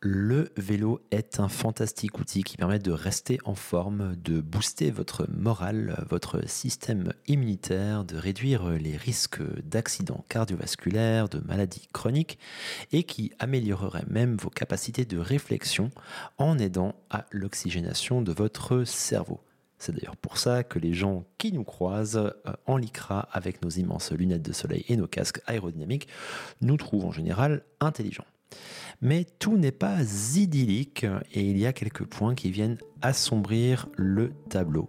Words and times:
Le 0.00 0.52
vélo 0.56 1.00
est 1.10 1.40
un 1.40 1.48
fantastique 1.48 2.20
outil 2.20 2.44
qui 2.44 2.56
permet 2.56 2.78
de 2.78 2.92
rester 2.92 3.40
en 3.44 3.56
forme, 3.56 4.14
de 4.14 4.40
booster 4.40 4.92
votre 4.92 5.28
morale, 5.28 6.04
votre 6.08 6.48
système 6.48 7.12
immunitaire, 7.26 8.04
de 8.04 8.16
réduire 8.16 8.68
les 8.70 8.96
risques 8.96 9.42
d'accidents 9.64 10.24
cardiovasculaires, 10.28 11.28
de 11.28 11.40
maladies 11.40 11.88
chroniques 11.92 12.38
et 12.92 13.02
qui 13.02 13.32
améliorerait 13.40 14.06
même 14.06 14.36
vos 14.36 14.50
capacités 14.50 15.04
de 15.04 15.18
réflexion 15.18 15.90
en 16.36 16.60
aidant 16.60 16.94
à 17.10 17.26
l'oxygénation 17.32 18.22
de 18.22 18.30
votre 18.30 18.84
cerveau. 18.84 19.40
C'est 19.80 19.96
d'ailleurs 19.96 20.16
pour 20.16 20.38
ça 20.38 20.62
que 20.62 20.78
les 20.78 20.94
gens 20.94 21.24
qui 21.38 21.50
nous 21.50 21.64
croisent 21.64 22.18
euh, 22.18 22.52
en 22.66 22.76
lycra 22.76 23.28
avec 23.32 23.62
nos 23.62 23.70
immenses 23.70 24.12
lunettes 24.12 24.42
de 24.42 24.52
soleil 24.52 24.84
et 24.88 24.96
nos 24.96 25.08
casques 25.08 25.40
aérodynamiques 25.46 26.06
nous 26.60 26.76
trouvent 26.76 27.04
en 27.04 27.12
général 27.12 27.64
intelligents. 27.80 28.26
Mais 29.00 29.24
tout 29.38 29.56
n'est 29.56 29.72
pas 29.72 30.02
idyllique 30.34 31.06
et 31.32 31.42
il 31.42 31.56
y 31.56 31.66
a 31.66 31.72
quelques 31.72 32.04
points 32.04 32.34
qui 32.34 32.50
viennent 32.50 32.78
assombrir 33.00 33.88
le 33.96 34.32
tableau. 34.48 34.88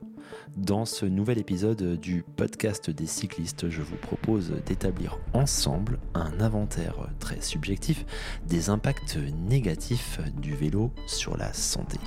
Dans 0.58 0.86
ce 0.86 1.06
nouvel 1.06 1.38
épisode 1.38 2.00
du 2.00 2.24
podcast 2.36 2.90
des 2.90 3.06
cyclistes, 3.06 3.70
je 3.70 3.82
vous 3.82 3.96
propose 3.96 4.52
d'établir 4.66 5.20
ensemble 5.34 6.00
un 6.14 6.40
inventaire 6.40 7.08
très 7.20 7.42
subjectif 7.42 8.06
des 8.48 8.70
impacts 8.70 9.18
négatifs 9.48 10.20
du 10.42 10.56
vélo 10.56 10.92
sur 11.08 11.38
la 11.38 11.54
santé. 11.54 12.00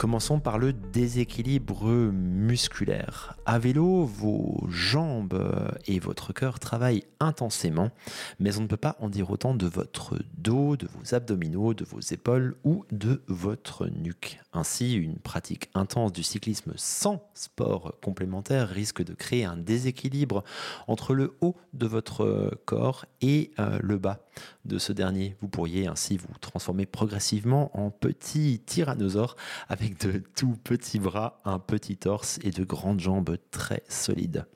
Commençons 0.00 0.40
par 0.40 0.56
le 0.56 0.72
déséquilibre 0.72 1.86
musculaire. 1.90 3.36
À 3.44 3.58
vélo, 3.58 4.06
vos 4.06 4.64
jambes 4.70 5.74
et 5.86 5.98
votre 5.98 6.32
cœur 6.32 6.58
travaillent 6.58 7.04
intensément, 7.20 7.90
mais 8.38 8.56
on 8.56 8.62
ne 8.62 8.66
peut 8.66 8.78
pas 8.78 8.96
en 9.00 9.10
dire 9.10 9.30
autant 9.30 9.54
de 9.54 9.66
votre 9.66 10.18
dos, 10.38 10.78
de 10.78 10.86
vos 10.86 11.14
abdominaux, 11.14 11.74
de 11.74 11.84
vos 11.84 12.00
épaules 12.00 12.56
ou 12.64 12.86
de 12.90 13.20
votre 13.26 13.88
nuque. 13.88 14.40
Ainsi, 14.54 14.94
une 14.94 15.18
pratique 15.18 15.68
intense 15.74 16.14
du 16.14 16.22
cyclisme 16.22 16.72
sans 16.76 17.22
sport 17.34 17.94
complémentaire 18.02 18.70
risque 18.70 19.04
de 19.04 19.12
créer 19.12 19.44
un 19.44 19.58
déséquilibre 19.58 20.44
entre 20.88 21.14
le 21.14 21.36
haut 21.42 21.56
de 21.74 21.86
votre 21.86 22.58
corps 22.64 23.04
et 23.20 23.50
euh, 23.58 23.78
le 23.82 23.98
bas 23.98 24.18
de 24.64 24.78
ce 24.78 24.92
dernier. 24.92 25.36
Vous 25.40 25.48
pourriez 25.48 25.86
ainsi 25.86 26.16
vous 26.16 26.34
transformer 26.40 26.86
progressivement 26.86 27.70
en 27.78 27.90
petit 27.90 28.60
tyrannosaure 28.64 29.36
avec 29.68 29.89
de 30.00 30.22
tout 30.36 30.56
petits 30.62 30.98
bras, 30.98 31.40
un 31.44 31.58
petit 31.58 31.96
torse 31.96 32.38
et 32.42 32.50
de 32.50 32.64
grandes 32.64 33.00
jambes 33.00 33.36
très 33.50 33.82
solides. 33.88 34.46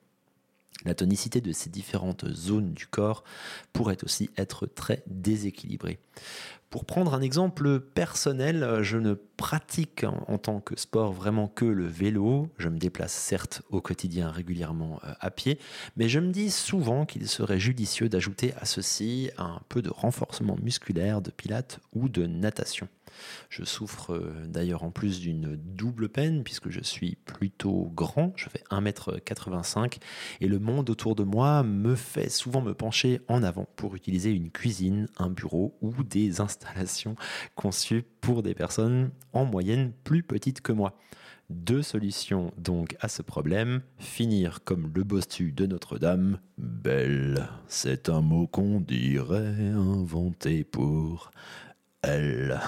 La 0.85 0.95
tonicité 0.95 1.41
de 1.41 1.53
ces 1.53 1.71
différentes 1.71 2.29
zones 2.31 2.75
du 2.75 2.87
corps 2.87 3.25
pourrait 3.73 4.05
aussi 4.05 4.31
être 4.37 4.67
très 4.67 5.03
déséquilibrée. 5.07 5.99
Pour 6.69 6.85
prendre 6.85 7.15
un 7.15 7.21
exemple 7.21 7.79
personnel, 7.79 8.81
je 8.83 8.99
ne 8.99 9.15
pratique 9.15 10.05
en, 10.05 10.39
tant 10.39 10.61
que 10.61 10.79
sport 10.79 11.13
vraiment 11.13 11.47
que 11.47 11.65
le 11.65 11.87
vélo. 11.87 12.51
Je 12.59 12.69
me 12.69 12.79
déplace 12.79 13.13
certes 13.13 13.63
au 13.71 13.81
quotidien 13.81 14.29
régulièrement 14.29 15.01
euh, 15.05 15.13
à 15.21 15.31
pied, 15.31 15.61
mais 15.97 16.09
je 16.09 16.19
me 16.19 16.33
dis 16.33 16.51
souvent 16.51 17.07
qu'il 17.07 17.29
serait 17.29 17.61
judicieux 17.61 18.09
d'ajouter 18.09 18.55
à 18.61 18.65
ceci 18.65 19.31
un 19.39 19.61
peu 19.69 19.83
de 19.83 19.91
renforcement 19.91 20.57
musculaire, 20.61 21.23
de 21.23 21.31
pilates 21.31 21.79
ou 21.93 22.09
de 22.09 22.27
natation. 22.27 22.89
Je 23.51 23.65
souffre 23.65 24.15
euh, 24.15 24.47
d'ailleurs 24.47 24.83
en 24.83 24.91
plus 24.91 25.21
d'une 25.21 25.57
double 25.57 26.09
peine 26.09 26.45
puisque 26.45 26.71
je 26.71 26.81
suis 26.81 27.17
plutôt 27.25 27.91
grand, 27.95 28.33
je 28.37 28.49
fais 28.49 28.63
1m85 28.71 29.99
et 30.41 30.49
le 30.49 30.59
monde 30.59 30.91
autour 30.91 31.15
de 31.15 31.25
moi 31.25 31.63
me 31.63 31.95
fait 31.95 32.29
souvent 32.29 32.63
me 32.63 32.75
pencher 32.75 33.21
en 33.29 33.43
avant 33.43 33.67
pour 33.77 33.95
utiliser 33.95 34.31
une 34.31 34.51
cuisine, 34.51 35.09
un 35.19 35.31
bureau 35.31 35.77
ou 35.81 36.03
des 36.03 36.41
installations 36.41 36.55
installation 36.55 37.17
conçue 37.55 38.05
pour 38.21 38.43
des 38.43 38.55
personnes 38.55 39.11
en 39.33 39.45
moyenne 39.45 39.93
plus 40.05 40.23
petites 40.23 40.61
que 40.61 40.73
moi. 40.73 40.99
Deux 41.51 41.83
solutions 41.83 42.53
donc 42.57 42.97
à 43.01 43.09
ce 43.09 43.21
problème. 43.21 43.83
Finir 43.99 44.65
comme 44.65 44.91
le 44.95 45.05
bossu 45.05 45.53
de 45.53 45.67
Notre-Dame. 45.67 46.39
Belle, 46.57 47.49
c'est 47.69 48.09
un 48.09 48.23
mot 48.23 48.47
qu'on 48.47 48.81
dirait 48.81 49.73
inventé 49.75 50.65
pour 50.65 51.31
elle. 52.03 52.61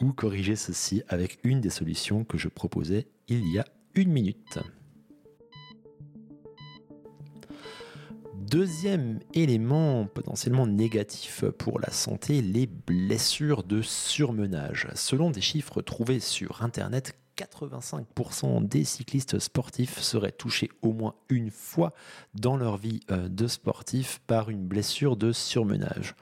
Ou 0.00 0.12
corriger 0.12 0.56
ceci 0.56 1.02
avec 1.08 1.38
une 1.44 1.60
des 1.60 1.70
solutions 1.70 2.24
que 2.24 2.38
je 2.38 2.48
proposais 2.48 3.08
il 3.28 3.46
y 3.52 3.58
a 3.58 3.64
une 3.94 4.10
minute. 4.10 4.58
Deuxième 8.34 9.20
élément 9.34 10.06
potentiellement 10.06 10.66
négatif 10.66 11.44
pour 11.58 11.80
la 11.80 11.90
santé, 11.90 12.40
les 12.40 12.66
blessures 12.66 13.62
de 13.62 13.82
surmenage. 13.82 14.88
Selon 14.94 15.30
des 15.30 15.42
chiffres 15.42 15.82
trouvés 15.82 16.20
sur 16.20 16.62
Internet, 16.62 17.14
85% 17.38 18.66
des 18.66 18.84
cyclistes 18.84 19.38
sportifs 19.38 20.00
seraient 20.00 20.32
touchés 20.32 20.70
au 20.82 20.92
moins 20.92 21.14
une 21.28 21.50
fois 21.50 21.94
dans 22.34 22.56
leur 22.56 22.76
vie 22.76 23.00
euh, 23.10 23.28
de 23.28 23.46
sportif 23.46 24.20
par 24.26 24.50
une 24.50 24.66
blessure 24.66 25.16
de 25.16 25.32
surmenage. 25.32 26.14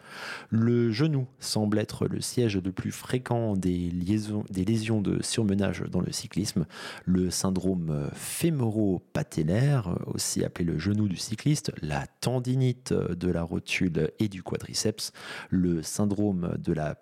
Le 0.50 0.91
genou 0.91 1.26
semble 1.41 1.78
être 1.78 2.06
le 2.06 2.21
siège 2.21 2.56
le 2.56 2.72
plus 2.72 2.93
fréquent 2.93 3.56
des, 3.56 3.91
lésions 3.91 5.00
de 5.00 5.22
surmenage 5.22 5.82
dans 5.91 6.00
le 6.00 6.12
cyclisme. 6.12 6.66
Le 7.05 7.31
syndrome 7.31 8.10
fémoro-patellaire, 8.12 9.97
aussi 10.06 10.44
appelé 10.44 10.65
le 10.65 10.78
genou 10.78 11.09
du 11.09 11.16
cycliste, 11.16 11.72
la 11.81 12.06
tendinite 12.06 12.93
de 12.93 13.31
la 13.31 13.43
rotule 13.43 14.10
et 14.19 14.28
du 14.28 14.43
quadriceps, 14.43 15.12
le 15.50 15.82
syndrome 15.82 16.56
de 16.59 16.72
la 16.72 16.97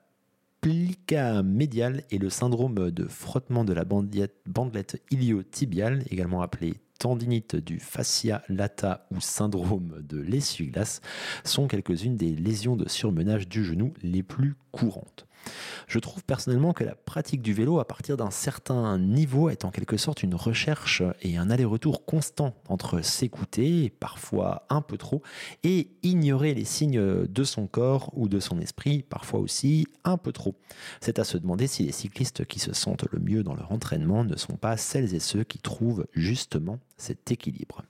plica 0.65 1.43
médial 1.43 2.05
et 2.11 2.17
le 2.17 2.31
syndrome 2.31 2.91
de 2.91 3.07
frottement 3.07 3.65
de 3.65 3.75
la 3.75 3.85
bandelette 3.85 5.03
iliotibiale, 5.11 6.05
également 6.09 6.41
appelé 6.41 6.73
tendinite 6.99 7.55
du 7.55 7.79
fascia 7.79 8.43
lata 8.49 9.07
ou 9.11 9.21
syndrome 9.21 10.01
de 10.09 10.19
l'essuie-glace, 10.19 11.03
sont 11.45 11.69
quelques-unes 11.69 12.17
des 12.17 12.35
lésions 12.35 12.77
de 12.77 12.89
surmenage 12.89 13.47
du 13.47 13.63
genou 13.63 13.93
les 14.03 14.23
plus 14.23 14.55
courantes. 14.73 15.27
Je 15.87 15.99
trouve 15.99 16.25
personnellement 16.25 16.73
que 16.73 16.85
la 16.85 16.95
pratique 16.95 17.43
du 17.43 17.53
vélo 17.53 17.79
à 17.79 17.87
partir 17.87 18.17
d'un 18.17 18.31
certain 18.31 18.99
niveau 18.99 19.51
est 19.51 19.65
en 19.65 19.71
quelque 19.71 19.97
sorte 19.97 20.23
une 20.23 20.35
recherche 20.35 21.03
et 21.23 21.37
un 21.37 21.51
aller-retour 21.51 22.05
constant 22.05 22.55
entre 22.69 23.03
s'écouter, 23.03 23.91
parfois 24.01 24.67
un 24.71 24.81
peu 24.81 24.97
trop, 24.97 25.23
et 25.63 25.91
ignorer 26.03 26.55
les 26.55 26.65
signes 26.65 27.27
de 27.27 27.45
son 27.45 27.67
corps 27.67 28.11
ou 28.15 28.29
de 28.29 28.41
son 28.41 28.61
esprit, 28.61 29.03
parfois 29.03 29.41
aussi 29.41 29.87
un 30.05 30.17
peu 30.17 30.33
trop. 30.33 30.55
C'est 31.01 31.19
à 31.19 31.25
se 31.25 31.39
demander 31.39 31.67
si 31.67 31.85
les 31.85 31.93
cyclistes 31.93 32.45
qui 32.45 32.59
se 32.59 32.73
sentent 32.73 33.07
le 33.11 33.19
mieux 33.19 33.43
dans 33.43 33.55
leur 33.55 33.73
entraînement 33.73 34.25
ne 34.25 34.37
sont 34.37 34.57
pas 34.57 34.77
celles 34.77 35.15
et 35.15 35.21
ceux 35.21 35.45
qui 35.45 35.59
trouvent 35.59 36.07
justement 36.15 36.79
cet 36.97 37.31
équilibre. 37.31 37.83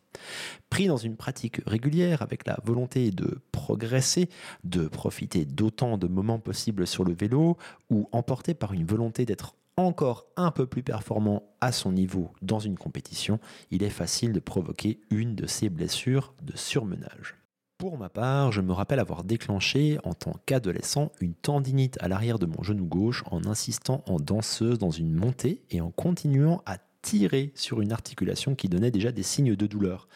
Pris 0.70 0.86
dans 0.86 0.96
une 0.96 1.16
pratique 1.16 1.60
régulière 1.66 2.22
avec 2.22 2.46
la 2.46 2.58
volonté 2.64 3.10
de 3.10 3.40
progresser, 3.52 4.28
de 4.64 4.88
profiter 4.88 5.44
d'autant 5.44 5.98
de 5.98 6.06
moments 6.06 6.38
possibles 6.38 6.86
sur 6.86 7.04
le 7.04 7.12
vélo, 7.12 7.56
ou 7.90 8.08
emporté 8.12 8.54
par 8.54 8.72
une 8.72 8.84
volonté 8.84 9.24
d'être 9.24 9.54
encore 9.76 10.26
un 10.36 10.50
peu 10.50 10.66
plus 10.66 10.82
performant 10.82 11.42
à 11.60 11.72
son 11.72 11.92
niveau 11.92 12.32
dans 12.42 12.60
une 12.60 12.78
compétition, 12.78 13.40
il 13.70 13.82
est 13.82 13.90
facile 13.90 14.32
de 14.32 14.40
provoquer 14.40 15.00
une 15.10 15.34
de 15.34 15.46
ces 15.46 15.68
blessures 15.68 16.34
de 16.42 16.56
surmenage. 16.56 17.36
Pour 17.76 17.98
ma 17.98 18.08
part, 18.08 18.52
je 18.52 18.60
me 18.60 18.72
rappelle 18.72 19.00
avoir 19.00 19.24
déclenché 19.24 19.98
en 20.04 20.14
tant 20.14 20.36
qu'adolescent 20.46 21.10
une 21.20 21.34
tendinite 21.34 21.98
à 22.00 22.06
l'arrière 22.06 22.38
de 22.38 22.46
mon 22.46 22.62
genou 22.62 22.86
gauche 22.86 23.24
en 23.30 23.44
insistant 23.46 24.04
en 24.06 24.16
danseuse 24.16 24.78
dans 24.78 24.92
une 24.92 25.12
montée 25.12 25.60
et 25.70 25.80
en 25.80 25.90
continuant 25.90 26.62
à 26.66 26.78
tirer 27.04 27.52
sur 27.54 27.82
une 27.82 27.92
articulation 27.92 28.54
qui 28.54 28.70
donnait 28.70 28.90
déjà 28.90 29.12
des 29.12 29.22
signes 29.22 29.54
de 29.54 29.66
douleur. 29.66 30.08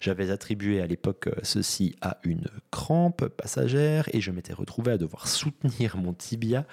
J'avais 0.00 0.30
attribué 0.30 0.80
à 0.80 0.86
l'époque 0.86 1.26
euh, 1.26 1.34
ceci 1.42 1.96
à 2.00 2.18
une 2.22 2.44
crampe 2.70 3.26
passagère 3.26 4.08
et 4.12 4.20
je 4.20 4.30
m'étais 4.30 4.52
retrouvé 4.52 4.92
à 4.92 4.96
devoir 4.96 5.26
soutenir 5.26 5.96
mon 5.96 6.12
tibia 6.12 6.64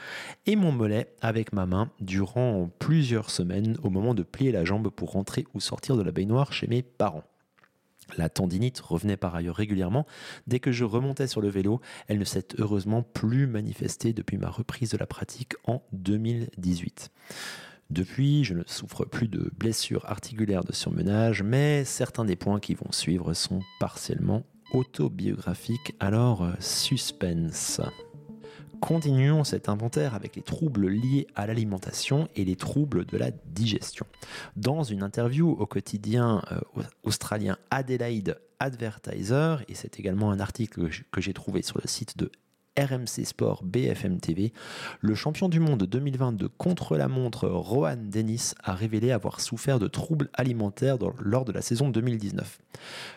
et 0.45 0.55
mon 0.55 0.71
mollet 0.71 1.15
avec 1.21 1.53
ma 1.53 1.65
main 1.65 1.89
durant 1.99 2.69
plusieurs 2.77 3.31
semaines 3.31 3.77
au 3.81 3.89
moment 3.89 4.13
de 4.13 4.21
plier 4.21 4.51
la 4.51 4.63
jambe 4.63 4.89
pour 4.89 5.11
rentrer 5.11 5.47
ou 5.55 5.59
sortir 5.59 5.97
de 5.97 6.03
la 6.03 6.11
baignoire 6.11 6.53
chez 6.53 6.67
mes 6.67 6.83
parents. 6.83 7.23
La 8.17 8.29
tendinite 8.29 8.79
revenait 8.79 9.17
par 9.17 9.33
ailleurs 9.33 9.55
régulièrement. 9.55 10.05
Dès 10.45 10.59
que 10.59 10.71
je 10.71 10.83
remontais 10.83 11.25
sur 11.25 11.41
le 11.41 11.49
vélo, 11.49 11.81
elle 12.07 12.19
ne 12.19 12.25
s'est 12.25 12.49
heureusement 12.59 13.01
plus 13.01 13.47
manifestée 13.47 14.13
depuis 14.13 14.37
ma 14.37 14.49
reprise 14.49 14.91
de 14.91 14.97
la 14.97 15.07
pratique 15.07 15.53
en 15.65 15.81
2018. 15.93 17.09
Depuis, 17.93 18.43
je 18.43 18.55
ne 18.55 18.63
souffre 18.65 19.05
plus 19.05 19.27
de 19.27 19.51
blessures 19.55 20.03
articulaires 20.05 20.63
de 20.63 20.73
surmenage, 20.73 21.43
mais 21.43 21.85
certains 21.85 22.25
des 22.25 22.35
points 22.35 22.59
qui 22.59 22.73
vont 22.73 22.91
suivre 22.91 23.35
sont 23.35 23.59
partiellement 23.79 24.41
autobiographiques, 24.73 25.93
alors 25.99 26.43
euh, 26.43 26.53
suspense. 26.59 27.81
Continuons 28.81 29.43
cet 29.43 29.69
inventaire 29.69 30.15
avec 30.15 30.35
les 30.35 30.41
troubles 30.41 30.87
liés 30.87 31.27
à 31.35 31.45
l'alimentation 31.45 32.27
et 32.35 32.43
les 32.45 32.55
troubles 32.55 33.05
de 33.05 33.15
la 33.15 33.29
digestion. 33.29 34.07
Dans 34.55 34.81
une 34.81 35.03
interview 35.03 35.51
au 35.51 35.67
quotidien 35.67 36.41
euh, 36.51 36.81
australien 37.03 37.57
Adelaide 37.69 38.39
Advertiser, 38.59 39.57
et 39.67 39.75
c'est 39.75 39.99
également 39.99 40.31
un 40.31 40.39
article 40.39 40.89
que 41.11 41.21
j'ai 41.21 41.33
trouvé 41.33 41.61
sur 41.61 41.77
le 41.79 41.87
site 41.87 42.17
de 42.17 42.31
RMC 42.77 43.25
Sport 43.25 43.63
BFM 43.63 44.19
TV, 44.19 44.53
le 45.01 45.15
champion 45.15 45.49
du 45.49 45.59
monde 45.59 45.83
2022 45.83 46.49
contre-la-montre 46.49 47.47
Rohan 47.47 47.97
Dennis 47.97 48.53
a 48.63 48.73
révélé 48.73 49.11
avoir 49.11 49.41
souffert 49.41 49.79
de 49.79 49.87
troubles 49.87 50.29
alimentaires 50.33 50.97
lors 51.19 51.45
de 51.45 51.51
la 51.51 51.61
saison 51.61 51.89
2019. 51.89 52.59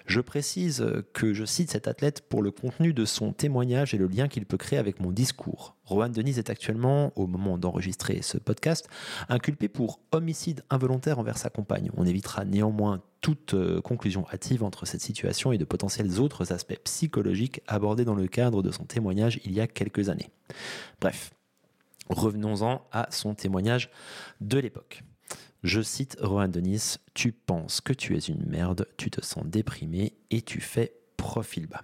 Je 0.07 0.21
précise 0.21 0.87
que 1.13 1.33
je 1.33 1.45
cite 1.45 1.71
cet 1.71 1.89
athlète 1.89 2.29
pour 2.29 2.43
le 2.43 2.51
contenu 2.51 2.93
de 2.93 3.05
son 3.05 3.33
témoignage 3.33 3.95
et 3.95 3.99
le 3.99 4.09
lien 4.09 4.29
qu'il 4.29 4.47
peut 4.47 4.59
créer 4.59 4.79
avec 4.79 5.01
mon 5.01 5.11
discours. 5.11 5.76
Rohan 5.87 6.09
Denise 6.09 6.39
est 6.39 6.51
actuellement, 6.51 7.13
au 7.17 7.27
moment 7.27 7.59
d'enregistrer 7.59 8.21
ce 8.23 8.39
podcast, 8.39 8.89
inculpé 9.29 9.69
pour 9.69 10.01
homicide 10.13 10.65
involontaire 10.69 11.19
envers 11.19 11.39
sa 11.39 11.49
compagne. 11.49 11.91
On 11.97 12.05
évitera 12.05 12.45
néanmoins 12.45 13.03
toute 13.21 13.55
euh, 13.55 13.81
conclusion 13.81 14.27
hâtive 14.33 14.63
entre 14.63 14.87
cette 14.87 15.01
situation 15.01 15.53
et 15.53 15.59
de 15.59 15.65
potentiels 15.65 16.21
autres 16.21 16.53
aspects 16.53 16.79
psychologiques 16.85 17.61
abordés 17.67 18.05
dans 18.05 18.15
le 18.15 18.27
cadre 18.27 18.63
de 18.63 18.71
son 18.71 18.85
témoignage 18.85 19.41
il 19.45 19.53
y 19.53 19.61
a 19.61 19.67
quelques 19.67 20.09
années. 20.09 20.31
Bref, 21.01 21.33
revenons-en 22.09 22.83
à 22.93 23.09
son 23.11 23.35
témoignage 23.35 23.91
de 24.41 24.59
l'époque. 24.59 25.03
Je 25.63 25.81
cite 25.81 26.17
Rohan 26.21 26.49
Denis, 26.49 26.97
Tu 27.15 27.33
penses 27.33 27.81
que 27.81 27.93
tu 27.93 28.17
es 28.17 28.21
une 28.21 28.45
merde, 28.47 28.87
tu 28.97 29.11
te 29.11 29.25
sens 29.25 29.45
déprimé 29.45 30.15
et 30.31 30.43
tu 30.43 30.61
fais 30.61 30.95
profil 31.17 31.67
bas. 31.67 31.83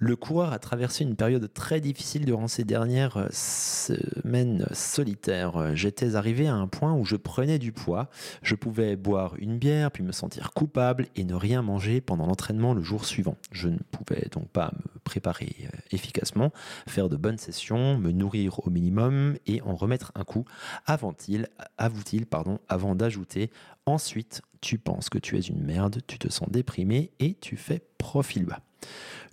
Le 0.00 0.14
coureur 0.14 0.52
a 0.52 0.60
traversé 0.60 1.02
une 1.02 1.16
période 1.16 1.52
très 1.52 1.80
difficile 1.80 2.24
durant 2.24 2.46
ces 2.46 2.62
dernières 2.62 3.16
euh, 3.16 3.26
semaines 3.32 4.64
solitaires. 4.70 5.74
J'étais 5.74 6.14
arrivé 6.14 6.46
à 6.46 6.54
un 6.54 6.68
point 6.68 6.94
où 6.94 7.04
je 7.04 7.16
prenais 7.16 7.58
du 7.58 7.72
poids. 7.72 8.08
Je 8.42 8.54
pouvais 8.54 8.94
boire 8.94 9.34
une 9.38 9.58
bière, 9.58 9.90
puis 9.90 10.04
me 10.04 10.12
sentir 10.12 10.52
coupable 10.52 11.06
et 11.16 11.24
ne 11.24 11.34
rien 11.34 11.62
manger 11.62 12.00
pendant 12.00 12.26
l'entraînement 12.26 12.74
le 12.74 12.82
jour 12.82 13.04
suivant. 13.04 13.36
Je 13.50 13.68
ne 13.68 13.78
pouvais 13.90 14.28
donc 14.30 14.48
pas 14.50 14.70
me 14.72 15.00
préparer 15.00 15.56
euh, 15.64 15.78
efficacement, 15.90 16.52
faire 16.86 17.08
de 17.08 17.16
bonnes 17.16 17.38
sessions, 17.38 17.98
me 17.98 18.12
nourrir 18.12 18.64
au 18.64 18.70
minimum 18.70 19.36
et 19.46 19.60
en 19.62 19.74
remettre 19.74 20.12
un 20.14 20.22
coup 20.22 20.44
avant-il, 20.86 21.48
avoue-t-il, 21.76 22.26
pardon, 22.26 22.60
avant 22.68 22.94
d'ajouter 22.94 23.50
ensuite 23.84 24.42
tu 24.60 24.78
penses 24.78 25.08
que 25.08 25.18
tu 25.18 25.36
es 25.38 25.40
une 25.40 25.62
merde, 25.62 26.00
tu 26.06 26.18
te 26.18 26.28
sens 26.28 26.48
déprimé 26.50 27.10
et 27.18 27.34
tu 27.34 27.56
fais 27.56 27.82
profil 27.98 28.44
bas. 28.44 28.60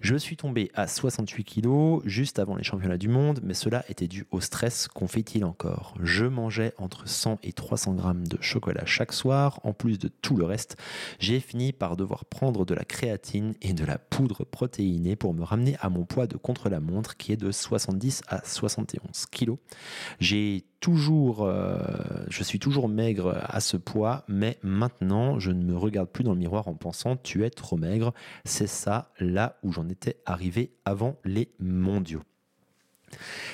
Je 0.01 0.15
suis 0.15 0.37
tombé 0.37 0.71
à 0.75 0.87
68 0.87 1.43
kg 1.43 2.01
juste 2.05 2.39
avant 2.39 2.55
les 2.55 2.63
championnats 2.63 2.97
du 2.97 3.07
monde, 3.07 3.39
mais 3.43 3.53
cela 3.53 3.83
était 3.89 4.07
dû 4.07 4.25
au 4.31 4.41
stress 4.41 4.87
qu'on 4.87 5.07
fait-il 5.07 5.45
encore. 5.45 5.95
Je 6.01 6.25
mangeais 6.25 6.73
entre 6.77 7.07
100 7.07 7.39
et 7.43 7.53
300 7.53 7.93
grammes 7.93 8.27
de 8.27 8.37
chocolat 8.41 8.85
chaque 8.85 9.13
soir, 9.13 9.59
en 9.63 9.73
plus 9.73 9.97
de 9.97 10.07
tout 10.07 10.35
le 10.35 10.45
reste. 10.45 10.77
J'ai 11.19 11.39
fini 11.39 11.71
par 11.71 11.95
devoir 11.95 12.25
prendre 12.25 12.65
de 12.65 12.73
la 12.73 12.83
créatine 12.83 13.53
et 13.61 13.73
de 13.73 13.85
la 13.85 13.97
poudre 13.97 14.43
protéinée 14.43 15.15
pour 15.15 15.33
me 15.33 15.43
ramener 15.43 15.77
à 15.79 15.89
mon 15.89 16.03
poids 16.03 16.27
de 16.27 16.37
contre-la-montre 16.37 17.17
qui 17.17 17.31
est 17.31 17.37
de 17.37 17.51
70 17.51 18.23
à 18.27 18.43
71 18.43 19.25
kg. 19.31 19.55
J'ai 20.19 20.65
toujours, 20.85 21.43
euh, 21.43 21.79
je 22.29 22.43
suis 22.43 22.59
toujours 22.59 22.87
maigre 22.87 23.41
à 23.47 23.59
ce 23.59 23.75
poids, 23.75 24.23
mais 24.27 24.59
maintenant 24.61 25.39
je 25.39 25.49
ne 25.49 25.63
me 25.63 25.75
regarde 25.75 26.09
plus 26.09 26.23
dans 26.23 26.33
le 26.33 26.37
miroir 26.37 26.67
en 26.67 26.75
pensant 26.75 27.17
tu 27.17 27.43
es 27.43 27.49
trop 27.49 27.75
maigre. 27.75 28.13
C'est 28.43 28.67
ça 28.67 29.11
où 29.63 29.71
j'en 29.71 29.87
étais 29.89 30.17
arrivé 30.25 30.71
avant 30.85 31.17
les 31.23 31.49
mondiaux. 31.59 32.23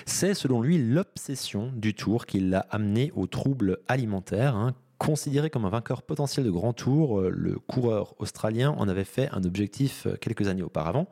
C'est 0.06 0.34
selon 0.34 0.62
lui 0.62 0.78
l'obsession 0.78 1.72
du 1.76 1.94
tour 1.94 2.26
qui 2.26 2.40
l'a 2.40 2.66
amené 2.70 3.12
aux 3.16 3.28
troubles 3.28 3.80
alimentaires, 3.88 4.56
hein, 4.56 4.76
Considéré 5.02 5.50
comme 5.50 5.66
un 5.66 5.72
vainqueur 5.72 6.04
potentiel 6.04 6.46
de 6.46 6.52
grand 6.52 6.74
tour, 6.74 7.22
euh, 7.22 7.32
le 7.36 7.58
coureur 7.58 8.14
australien 8.20 8.76
en 8.78 8.88
avait 8.88 9.04
fait 9.04 9.30
un 9.32 9.44
objectif 9.44 10.06
euh, 10.06 10.16
quelques 10.16 10.48
années 10.48 10.62
auparavant. 10.62 11.08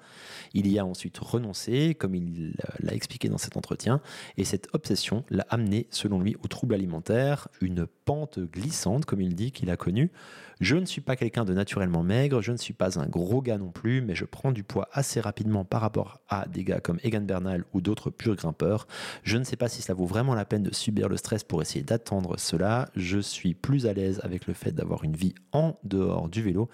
Il 0.54 0.68
y 0.68 0.78
a 0.78 0.86
ensuite 0.86 1.18
renoncé, 1.18 1.96
comme 1.96 2.14
il 2.14 2.54
l'a 2.82 2.94
expliqué 2.94 3.30
dans 3.30 3.40
cet 3.40 3.58
entretien, 3.58 4.00
et 4.38 4.44
cette 4.44 4.68
obsession 4.74 5.24
l'a 5.32 5.48
amené, 5.50 5.88
selon 5.90 6.20
lui, 6.20 6.36
aux 6.44 6.48
troubles 6.48 6.76
alimentaires, 6.76 7.48
une 7.62 7.88
pente 7.88 8.38
glissante, 8.38 9.06
comme 9.06 9.22
il 9.22 9.34
dit 9.34 9.52
qu'il 9.52 9.72
a 9.72 9.76
connue. 9.76 10.12
Je 10.60 10.76
ne 10.76 10.86
suis 10.86 11.00
pas 11.00 11.16
quelqu'un 11.16 11.46
de 11.46 11.54
naturellement 11.54 12.04
maigre, 12.04 12.42
je 12.42 12.52
ne 12.52 12.58
suis 12.58 12.74
pas 12.74 13.00
un 13.00 13.06
gros 13.06 13.42
gars 13.42 13.58
non 13.58 13.70
plus, 13.70 14.02
mais 14.02 14.14
je 14.14 14.26
prends 14.26 14.52
du 14.52 14.64
poids 14.64 14.90
assez 14.92 15.22
rapidement 15.22 15.64
par 15.64 15.80
rapport 15.80 16.20
à 16.28 16.48
des 16.48 16.66
gars 16.66 16.82
comme 16.82 17.00
Egan 17.02 17.22
Bernal 17.22 17.64
ou 17.74 17.80
d'autres 17.80 18.10
purs 18.10 18.36
grimpeurs. 18.36 18.86
Je 19.24 19.38
ne 19.38 19.46
sais 19.46 19.56
pas 19.56 19.70
si 19.70 19.82
cela 19.82 19.94
vaut 19.94 20.06
vraiment 20.06 20.36
la 20.36 20.44
peine 20.44 20.64
de 20.64 20.74
subir 20.74 21.08
le 21.08 21.16
stress 21.16 21.46
pour 21.46 21.62
essayer 21.62 21.84
d'attendre 21.84 22.38
cela. 22.38 22.90
Je 22.98 23.20
suis 23.20 23.54
plus 23.54 23.79
à 23.86 23.94
l'aise 23.94 24.20
avec 24.24 24.48
le 24.48 24.54
fait 24.54 24.72
d'avoir 24.72 25.04
une 25.04 25.16
vie 25.16 25.36
en 25.52 25.78
dehors 25.84 26.30
du 26.30 26.42
vélo 26.42 26.70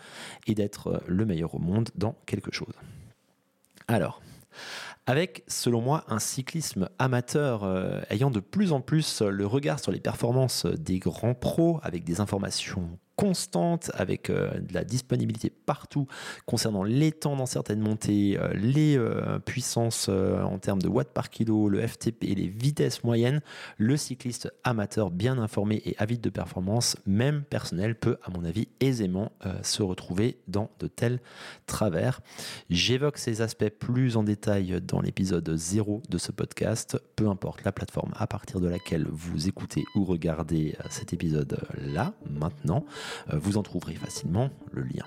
et 0.48 0.56
d'être 0.56 1.04
le 1.08 1.26
meilleur 1.26 1.56
au 1.56 1.60
monde 1.60 1.90
dans 1.96 2.16
quelque 2.26 2.54
chose. 2.54 2.74
Alors, 3.88 4.22
avec, 5.06 5.44
selon 5.48 5.82
moi, 5.82 6.04
un 6.08 6.20
cyclisme 6.20 6.90
amateur 6.98 7.64
euh, 7.64 8.02
ayant 8.10 8.32
de 8.32 8.40
plus 8.40 8.72
en 8.72 8.82
plus 8.82 9.22
le 9.22 9.46
regard 9.46 9.80
sur 9.80 9.92
les 9.92 10.00
performances 10.00 10.66
des 10.66 10.98
grands 10.98 11.36
pros, 11.36 11.80
avec 11.84 12.04
des 12.04 12.22
informations 12.22 12.98
constante, 13.16 13.92
avec 13.94 14.30
euh, 14.30 14.60
de 14.60 14.74
la 14.74 14.84
disponibilité 14.84 15.50
partout 15.50 16.08
concernant 16.46 16.84
les 16.84 17.12
temps 17.12 17.36
dans 17.36 17.46
certaines 17.46 17.80
montées, 17.80 18.38
euh, 18.40 18.54
les 18.54 18.98
euh, 18.98 19.40
puissances 19.40 20.10
en 20.10 20.58
termes 20.60 20.82
de 20.82 20.88
watts 20.88 21.14
par 21.14 21.30
kilo, 21.30 21.70
le 21.70 21.86
FTP 21.86 22.26
et 22.26 22.36
les 22.36 22.48
vitesses 22.48 23.04
moyennes, 23.04 23.42
le 23.78 23.98
cycliste 23.98 24.52
amateur 24.64 25.12
bien 25.12 25.38
informé 25.38 25.82
et 25.86 25.96
avide 25.98 26.22
de 26.22 26.30
performance, 26.30 26.98
même 27.06 27.44
personnel, 27.44 27.96
peut 27.96 28.18
à 28.24 28.32
mon 28.32 28.44
avis 28.44 28.68
aisément 28.80 29.32
se 29.64 29.84
retrouver 29.84 30.38
dans 30.48 30.70
de 30.80 30.88
tels 30.88 31.20
travers. 31.66 32.22
J'évoque 32.70 33.18
ces 33.18 33.42
aspects 33.42 33.70
plus 33.70 34.18
en 34.18 34.24
détail 34.24 34.82
dans 34.82 35.02
l'épisode 35.02 35.56
0 35.56 36.02
de 36.10 36.18
ce 36.18 36.32
podcast, 36.32 36.98
peu 37.16 37.28
importe 37.28 37.64
la 37.64 37.72
plateforme 37.72 38.12
à 38.18 38.28
partir 38.28 38.60
de 38.60 38.68
laquelle 38.68 39.08
vous 39.10 39.48
écoutez 39.48 39.84
ou 39.96 40.04
regardez 40.04 40.76
cet 40.90 41.14
épisode 41.14 41.58
là, 41.78 42.14
maintenant. 42.30 42.86
Euh, 43.32 43.38
vous 43.38 43.58
en 43.58 43.64
trouverez 43.64 43.96
facilement 43.96 44.50
le 44.72 44.84
lien. 44.84 45.06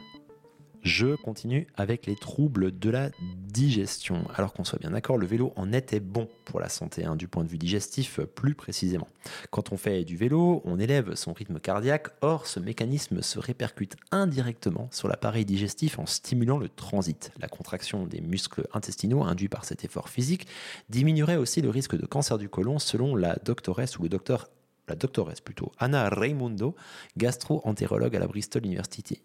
Je 0.83 1.17
continue 1.17 1.67
avec 1.77 2.07
les 2.07 2.15
troubles 2.15 2.79
de 2.79 2.91
la 2.91 3.11
digestion. 3.49 4.25
Alors 4.35 4.53
qu'on 4.53 4.65
soit 4.65 4.79
bien 4.79 4.93
d'accord, 4.93 5.19
le 5.19 5.27
vélo 5.27 5.53
en 5.57 5.73
était 5.73 6.01
bon 6.01 6.29
pour 6.45 6.61
la 6.61 6.69
santé, 6.69 7.05
hein, 7.05 7.17
du 7.17 7.27
point 7.27 7.45
de 7.45 7.49
vue 7.49 7.59
digestif 7.59 8.21
plus 8.21 8.55
précisément. 8.55 9.09
Quand 9.51 9.73
on 9.73 9.77
fait 9.77 10.05
du 10.05 10.17
vélo, 10.17 10.63
on 10.65 10.79
élève 10.79 11.15
son 11.15 11.33
rythme 11.33 11.59
cardiaque, 11.59 12.09
or 12.21 12.47
ce 12.47 12.61
mécanisme 12.61 13.23
se 13.23 13.39
répercute 13.39 13.97
indirectement 14.13 14.89
sur 14.93 15.09
l'appareil 15.09 15.45
digestif 15.45 15.99
en 15.99 16.07
stimulant 16.07 16.59
le 16.59 16.69
transit. 16.69 17.33
La 17.41 17.49
contraction 17.49 18.07
des 18.07 18.21
muscles 18.21 18.67
intestinaux 18.73 19.25
induit 19.25 19.49
par 19.49 19.65
cet 19.65 19.85
effort 19.85 20.09
physique 20.09 20.47
diminuerait 20.89 21.37
aussi 21.37 21.61
le 21.61 21.71
risque 21.71 21.97
de 21.97 22.07
cancer 22.07 22.39
du 22.39 22.49
côlon 22.49 22.79
selon 22.79 23.17
la 23.17 23.37
doctoresse 23.45 23.99
ou 23.99 24.05
le 24.05 24.09
docteur 24.09 24.49
la 24.89 24.97
doctoresse 24.97 25.41
plutôt, 25.41 25.73
Anna 25.79 26.09
Raimundo, 26.09 26.75
gastro-entérologue 27.17 28.17
à 28.17 28.19
la 28.19 28.27
Bristol 28.27 28.65
University. 28.65 29.21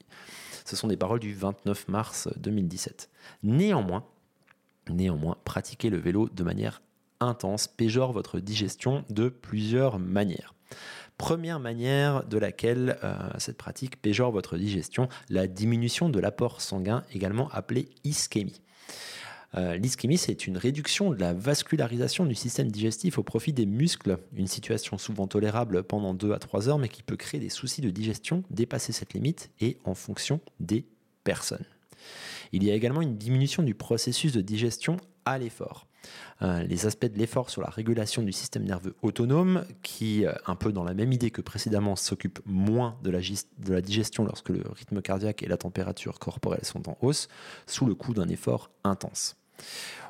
Ce 0.66 0.76
sont 0.76 0.88
des 0.88 0.98
paroles 0.98 1.20
du 1.20 1.34
29 1.34 1.88
mars 1.88 2.30
2017. 2.38 3.10
Néanmoins, 3.44 4.06
néanmoins, 4.90 5.38
pratiquer 5.44 5.90
le 5.90 5.98
vélo 5.98 6.30
de 6.30 6.44
manière 6.44 6.82
intense 7.20 7.68
péjore 7.68 8.12
votre 8.12 8.40
digestion 8.40 9.04
de 9.10 9.30
plusieurs 9.30 10.00
manières. 10.00 10.54
Première 11.18 11.60
manière 11.60 12.26
de 12.26 12.38
laquelle 12.38 12.98
euh, 13.04 13.16
cette 13.38 13.58
pratique 13.58 14.02
péjore 14.02 14.32
votre 14.32 14.58
digestion, 14.58 15.08
la 15.30 15.48
diminution 15.48 16.10
de 16.10 16.20
l'apport 16.20 16.60
sanguin, 16.62 17.04
également 17.14 17.50
appelée 17.50 17.90
ischémie. 18.04 18.62
Euh, 19.56 19.76
l'ischémie, 19.78 20.18
c'est 20.18 20.48
une 20.48 20.58
réduction 20.58 21.12
de 21.12 21.20
la 21.20 21.34
vascularisation 21.34 22.26
du 22.26 22.36
système 22.36 22.72
digestif 22.72 23.18
au 23.18 23.24
profit 23.24 23.54
des 23.54 23.66
muscles, 23.66 24.18
une 24.36 24.48
situation 24.48 24.98
souvent 24.98 25.28
tolérable 25.28 25.84
pendant 25.84 26.14
2 26.14 26.34
à 26.34 26.40
3 26.40 26.70
heures, 26.70 26.80
mais 26.80 26.90
qui 26.90 27.04
peut 27.04 27.18
créer 27.18 27.40
des 27.40 27.50
soucis 27.50 27.82
de 27.82 27.90
digestion, 27.90 28.44
dépasser 28.50 28.94
cette 28.94 29.14
limite 29.14 29.52
et 29.62 29.78
en 29.84 29.94
fonction 29.94 30.40
des 30.60 30.86
personnes. 31.24 31.66
Il 32.52 32.64
y 32.64 32.72
a 32.72 32.76
également 32.76 33.02
une 33.02 33.18
diminution 33.18 33.64
du 33.64 33.76
processus 33.76 34.34
de 34.34 34.42
digestion 34.42 34.98
à 35.26 35.38
l'effort. 35.38 35.88
Euh, 36.42 36.64
les 36.64 36.86
aspects 36.86 37.06
de 37.06 37.18
l'effort 37.18 37.50
sur 37.50 37.62
la 37.62 37.70
régulation 37.70 38.24
du 38.24 38.34
système 38.34 38.64
nerveux 38.64 38.96
autonome, 39.02 39.66
qui, 39.84 40.26
euh, 40.26 40.34
un 40.46 40.56
peu 40.56 40.74
dans 40.74 40.84
la 40.84 40.94
même 40.94 41.14
idée 41.14 41.32
que 41.32 41.42
précédemment, 41.42 41.96
s'occupe 41.96 42.40
moins 42.46 42.98
de 43.04 43.10
la, 43.10 43.20
de 43.20 43.74
la 43.74 43.82
digestion 43.82 44.26
lorsque 44.26 44.50
le 44.50 44.64
rythme 44.76 45.02
cardiaque 45.02 45.44
et 45.44 45.48
la 45.48 45.58
température 45.58 46.20
corporelle 46.20 46.66
sont 46.66 46.90
en 46.90 46.98
hausse, 47.02 47.30
sous 47.68 47.86
le 47.86 47.96
coup 47.96 48.14
d'un 48.14 48.28
effort 48.28 48.72
intense. 48.84 49.38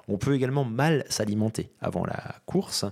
On 0.07 0.17
peut 0.17 0.35
également 0.35 0.65
mal 0.65 1.05
s'alimenter 1.09 1.69
avant 1.81 2.05
la 2.05 2.35
course. 2.45 2.85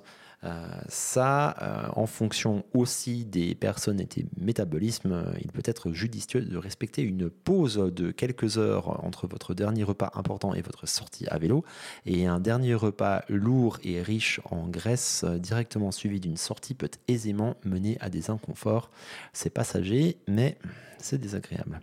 Euh, 0.43 0.67
ça, 0.87 1.55
euh, 1.61 1.87
en 1.95 2.07
fonction 2.07 2.63
aussi 2.73 3.25
des 3.25 3.53
personnes 3.53 3.99
et 3.99 4.05
des 4.05 4.25
métabolismes, 4.39 5.23
il 5.39 5.51
peut 5.51 5.61
être 5.65 5.91
judicieux 5.91 6.41
de 6.41 6.57
respecter 6.57 7.03
une 7.03 7.29
pause 7.29 7.75
de 7.77 8.09
quelques 8.09 8.57
heures 8.57 9.05
entre 9.05 9.27
votre 9.27 9.53
dernier 9.53 9.83
repas 9.83 10.11
important 10.15 10.55
et 10.55 10.61
votre 10.61 10.87
sortie 10.87 11.27
à 11.27 11.37
vélo. 11.37 11.63
Et 12.05 12.25
un 12.25 12.39
dernier 12.39 12.73
repas 12.73 13.23
lourd 13.29 13.77
et 13.83 14.01
riche 14.01 14.41
en 14.49 14.67
graisse 14.67 15.23
directement 15.23 15.91
suivi 15.91 16.19
d'une 16.19 16.37
sortie 16.37 16.73
peut 16.73 16.89
aisément 17.07 17.55
mener 17.63 17.97
à 18.01 18.09
des 18.09 18.31
inconforts. 18.31 18.89
C'est 19.33 19.51
passager, 19.51 20.17
mais 20.27 20.57
c'est 20.97 21.19
désagréable. 21.19 21.81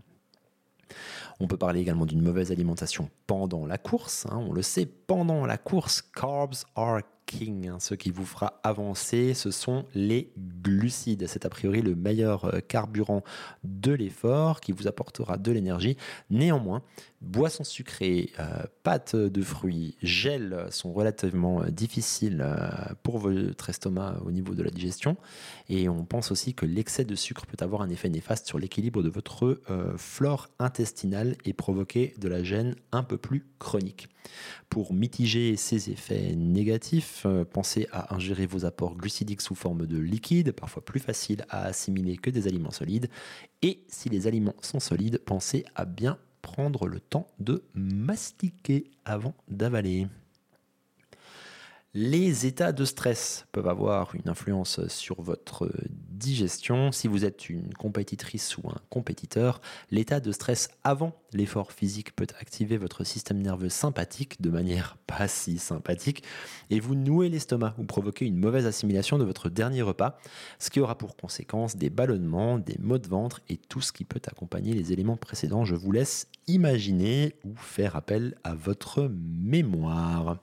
On 1.40 1.46
peut 1.46 1.56
parler 1.56 1.80
également 1.80 2.06
d'une 2.06 2.22
mauvaise 2.22 2.50
alimentation 2.50 3.10
pendant 3.26 3.66
la 3.66 3.78
course. 3.78 4.26
Hein. 4.30 4.38
on 4.38 4.52
le 4.52 4.62
sait, 4.62 4.86
pendant 4.86 5.46
la 5.46 5.58
course, 5.58 6.02
carbs 6.02 6.64
are 6.74 7.02
Hein. 7.34 7.78
Ce 7.78 7.94
qui 7.94 8.10
vous 8.10 8.24
fera 8.24 8.60
avancer, 8.62 9.34
ce 9.34 9.50
sont 9.50 9.84
les 9.94 10.32
glucides. 10.62 11.26
C'est 11.26 11.44
a 11.44 11.50
priori 11.50 11.82
le 11.82 11.94
meilleur 11.94 12.46
euh, 12.46 12.60
carburant 12.60 13.22
de 13.64 13.92
l'effort 13.92 14.60
qui 14.60 14.72
vous 14.72 14.86
apportera 14.86 15.36
de 15.36 15.52
l'énergie. 15.52 15.96
Néanmoins, 16.30 16.82
boissons 17.20 17.64
sucrées, 17.64 18.30
euh, 18.38 18.64
pâtes 18.82 19.16
de 19.16 19.42
fruits, 19.42 19.96
gel 20.02 20.66
sont 20.70 20.92
relativement 20.92 21.62
euh, 21.62 21.70
difficiles 21.70 22.44
pour 23.02 23.18
votre 23.18 23.70
estomac 23.70 24.16
au 24.24 24.30
niveau 24.30 24.54
de 24.54 24.62
la 24.62 24.70
digestion. 24.70 25.16
Et 25.68 25.88
on 25.88 26.04
pense 26.04 26.30
aussi 26.30 26.54
que 26.54 26.66
l'excès 26.66 27.04
de 27.04 27.14
sucre 27.14 27.46
peut 27.46 27.62
avoir 27.62 27.82
un 27.82 27.90
effet 27.90 28.08
néfaste 28.08 28.46
sur 28.46 28.58
l'équilibre 28.58 29.02
de 29.02 29.10
votre 29.10 29.60
flore 29.96 30.48
intestinale 30.58 31.36
et 31.44 31.52
provoquer 31.52 32.14
de 32.18 32.28
la 32.28 32.42
gêne 32.42 32.74
un 32.92 33.02
peu 33.02 33.18
plus 33.18 33.46
chronique. 33.58 34.08
Pour 34.68 34.92
mitiger 34.92 35.56
ces 35.56 35.90
effets 35.90 36.34
négatifs, 36.36 37.17
euh, 37.26 37.44
pensez 37.44 37.88
à 37.92 38.14
ingérer 38.14 38.46
vos 38.46 38.64
apports 38.64 38.96
glucidiques 38.96 39.42
sous 39.42 39.54
forme 39.54 39.86
de 39.86 39.98
liquide, 39.98 40.52
parfois 40.52 40.84
plus 40.84 41.00
facile 41.00 41.44
à 41.48 41.64
assimiler 41.64 42.16
que 42.16 42.30
des 42.30 42.46
aliments 42.46 42.70
solides. 42.70 43.08
Et 43.62 43.84
si 43.88 44.08
les 44.08 44.26
aliments 44.26 44.56
sont 44.60 44.80
solides, 44.80 45.20
pensez 45.24 45.64
à 45.74 45.84
bien 45.84 46.18
prendre 46.42 46.86
le 46.86 47.00
temps 47.00 47.26
de 47.38 47.64
mastiquer 47.74 48.90
avant 49.04 49.34
d'avaler. 49.48 50.06
Les 51.94 52.44
états 52.44 52.72
de 52.72 52.84
stress 52.84 53.46
peuvent 53.50 53.66
avoir 53.66 54.14
une 54.14 54.28
influence 54.28 54.86
sur 54.88 55.22
votre 55.22 55.72
digestion. 56.10 56.92
Si 56.92 57.08
vous 57.08 57.24
êtes 57.24 57.48
une 57.48 57.72
compétitrice 57.72 58.58
ou 58.58 58.68
un 58.68 58.76
compétiteur, 58.90 59.62
l'état 59.90 60.20
de 60.20 60.30
stress 60.30 60.68
avant 60.84 61.14
l'effort 61.32 61.72
physique 61.72 62.14
peut 62.14 62.26
activer 62.40 62.76
votre 62.76 63.04
système 63.04 63.40
nerveux 63.40 63.70
sympathique 63.70 64.42
de 64.42 64.50
manière 64.50 64.98
pas 65.06 65.28
si 65.28 65.56
sympathique 65.58 66.24
et 66.68 66.78
vous 66.78 66.94
nouer 66.94 67.30
l'estomac 67.30 67.74
ou 67.78 67.84
provoquer 67.84 68.26
une 68.26 68.36
mauvaise 68.36 68.66
assimilation 68.66 69.16
de 69.16 69.24
votre 69.24 69.48
dernier 69.48 69.80
repas, 69.80 70.18
ce 70.58 70.68
qui 70.68 70.80
aura 70.80 70.98
pour 70.98 71.16
conséquence 71.16 71.76
des 71.76 71.88
ballonnements, 71.88 72.58
des 72.58 72.76
maux 72.78 72.98
de 72.98 73.08
ventre 73.08 73.40
et 73.48 73.56
tout 73.56 73.80
ce 73.80 73.92
qui 73.92 74.04
peut 74.04 74.20
accompagner 74.26 74.74
les 74.74 74.92
éléments 74.92 75.16
précédents. 75.16 75.64
Je 75.64 75.74
vous 75.74 75.92
laisse 75.92 76.28
imaginer 76.48 77.34
ou 77.44 77.56
faire 77.56 77.96
appel 77.96 78.36
à 78.44 78.54
votre 78.54 79.10
mémoire. 79.10 80.38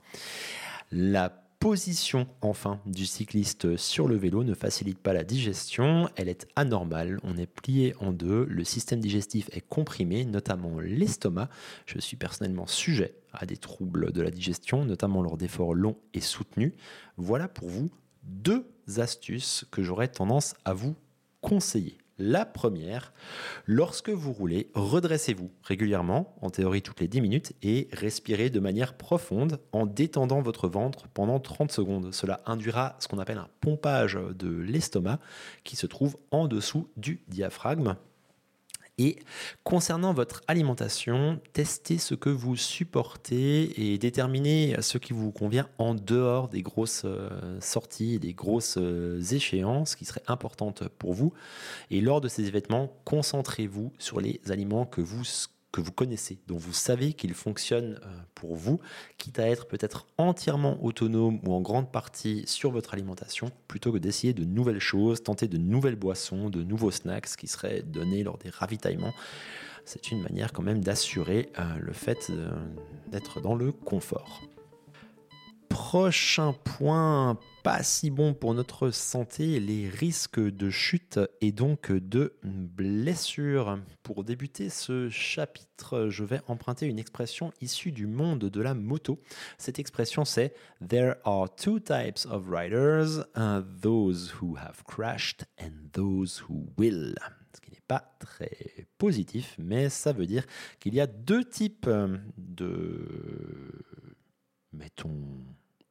La 0.92 1.30
position 1.58 2.28
enfin 2.42 2.80
du 2.86 3.06
cycliste 3.06 3.76
sur 3.76 4.06
le 4.06 4.16
vélo 4.16 4.44
ne 4.44 4.54
facilite 4.54 4.98
pas 4.98 5.12
la 5.12 5.24
digestion, 5.24 6.08
elle 6.14 6.28
est 6.28 6.46
anormale, 6.54 7.18
on 7.24 7.36
est 7.36 7.46
plié 7.46 7.94
en 7.98 8.12
deux, 8.12 8.44
le 8.44 8.62
système 8.62 9.00
digestif 9.00 9.48
est 9.52 9.66
comprimé, 9.66 10.24
notamment 10.24 10.78
l'estomac. 10.78 11.48
Je 11.86 11.98
suis 11.98 12.16
personnellement 12.16 12.66
sujet 12.66 13.16
à 13.32 13.46
des 13.46 13.56
troubles 13.56 14.12
de 14.12 14.22
la 14.22 14.30
digestion, 14.30 14.84
notamment 14.84 15.22
lors 15.22 15.36
d'efforts 15.36 15.74
longs 15.74 15.98
et 16.14 16.20
soutenus. 16.20 16.72
Voilà 17.16 17.48
pour 17.48 17.68
vous 17.68 17.90
deux 18.22 18.66
astuces 18.98 19.66
que 19.70 19.82
j'aurais 19.82 20.08
tendance 20.08 20.54
à 20.64 20.72
vous 20.72 20.94
conseiller. 21.40 21.98
La 22.18 22.46
première, 22.46 23.12
lorsque 23.66 24.08
vous 24.08 24.32
roulez, 24.32 24.70
redressez-vous 24.74 25.50
régulièrement, 25.62 26.34
en 26.40 26.48
théorie 26.48 26.80
toutes 26.80 27.00
les 27.00 27.08
10 27.08 27.20
minutes, 27.20 27.52
et 27.62 27.88
respirez 27.92 28.48
de 28.48 28.58
manière 28.58 28.94
profonde 28.94 29.60
en 29.72 29.84
détendant 29.84 30.40
votre 30.40 30.66
ventre 30.66 31.08
pendant 31.08 31.40
30 31.40 31.70
secondes. 31.70 32.14
Cela 32.14 32.40
induira 32.46 32.96
ce 33.00 33.08
qu'on 33.08 33.18
appelle 33.18 33.36
un 33.36 33.50
pompage 33.60 34.18
de 34.34 34.48
l'estomac 34.48 35.18
qui 35.62 35.76
se 35.76 35.86
trouve 35.86 36.16
en 36.30 36.48
dessous 36.48 36.88
du 36.96 37.22
diaphragme 37.28 37.96
et 38.98 39.16
concernant 39.62 40.14
votre 40.14 40.42
alimentation, 40.48 41.38
testez 41.52 41.98
ce 41.98 42.14
que 42.14 42.30
vous 42.30 42.56
supportez 42.56 43.92
et 43.92 43.98
déterminez 43.98 44.76
ce 44.80 44.96
qui 44.96 45.12
vous 45.12 45.32
convient 45.32 45.68
en 45.78 45.94
dehors 45.94 46.48
des 46.48 46.62
grosses 46.62 47.02
euh, 47.04 47.60
sorties 47.60 48.18
des 48.18 48.32
grosses 48.32 48.78
euh, 48.78 49.20
échéances 49.32 49.96
qui 49.96 50.04
seraient 50.04 50.22
importantes 50.28 50.88
pour 50.98 51.12
vous. 51.12 51.34
Et 51.90 52.00
lors 52.00 52.20
de 52.20 52.28
ces 52.28 52.46
événements, 52.46 52.92
concentrez-vous 53.04 53.92
sur 53.98 54.20
les 54.20 54.40
aliments 54.48 54.86
que 54.86 55.00
vous 55.00 55.24
vous 55.80 55.92
connaissez, 55.92 56.38
dont 56.46 56.56
vous 56.56 56.72
savez 56.72 57.12
qu'il 57.12 57.34
fonctionne 57.34 58.00
euh, 58.02 58.08
pour 58.34 58.56
vous, 58.56 58.80
quitte 59.18 59.38
à 59.38 59.48
être 59.48 59.66
peut-être 59.66 60.06
entièrement 60.18 60.82
autonome 60.84 61.40
ou 61.46 61.52
en 61.52 61.60
grande 61.60 61.90
partie 61.90 62.44
sur 62.46 62.70
votre 62.70 62.94
alimentation, 62.94 63.50
plutôt 63.68 63.92
que 63.92 63.98
d'essayer 63.98 64.32
de 64.32 64.44
nouvelles 64.44 64.80
choses, 64.80 65.22
tenter 65.22 65.48
de 65.48 65.58
nouvelles 65.58 65.96
boissons, 65.96 66.50
de 66.50 66.62
nouveaux 66.62 66.90
snacks 66.90 67.36
qui 67.36 67.46
seraient 67.46 67.82
donnés 67.82 68.22
lors 68.22 68.38
des 68.38 68.50
ravitaillements. 68.50 69.14
C'est 69.84 70.10
une 70.10 70.22
manière 70.22 70.52
quand 70.52 70.62
même 70.62 70.82
d'assurer 70.82 71.50
euh, 71.58 71.62
le 71.78 71.92
fait 71.92 72.28
euh, 72.30 72.50
d'être 73.08 73.40
dans 73.40 73.54
le 73.54 73.70
confort. 73.70 74.42
Prochain 75.76 76.54
point 76.54 77.38
pas 77.62 77.82
si 77.82 78.10
bon 78.10 78.32
pour 78.32 78.54
notre 78.54 78.90
santé, 78.90 79.60
les 79.60 79.90
risques 79.90 80.40
de 80.40 80.70
chute 80.70 81.20
et 81.42 81.52
donc 81.52 81.92
de 81.92 82.34
blessure. 82.42 83.78
Pour 84.02 84.24
débuter 84.24 84.70
ce 84.70 85.10
chapitre, 85.10 86.08
je 86.08 86.24
vais 86.24 86.40
emprunter 86.46 86.86
une 86.86 86.98
expression 86.98 87.52
issue 87.60 87.92
du 87.92 88.06
monde 88.06 88.46
de 88.46 88.60
la 88.62 88.72
moto. 88.72 89.20
Cette 89.58 89.78
expression 89.78 90.24
c'est 90.24 90.54
There 90.88 91.16
are 91.24 91.54
two 91.54 91.78
types 91.78 92.24
of 92.24 92.48
riders, 92.48 93.26
those 93.82 94.32
who 94.40 94.56
have 94.56 94.82
crashed 94.84 95.44
and 95.60 95.90
those 95.92 96.42
who 96.48 96.64
will. 96.78 97.14
Ce 97.54 97.60
qui 97.60 97.70
n'est 97.70 97.84
pas 97.86 98.16
très 98.18 98.88
positif, 98.96 99.54
mais 99.58 99.90
ça 99.90 100.14
veut 100.14 100.26
dire 100.26 100.46
qu'il 100.80 100.94
y 100.94 101.00
a 101.02 101.06
deux 101.06 101.44
types 101.44 101.90
de, 102.38 103.74
mettons, 104.72 105.12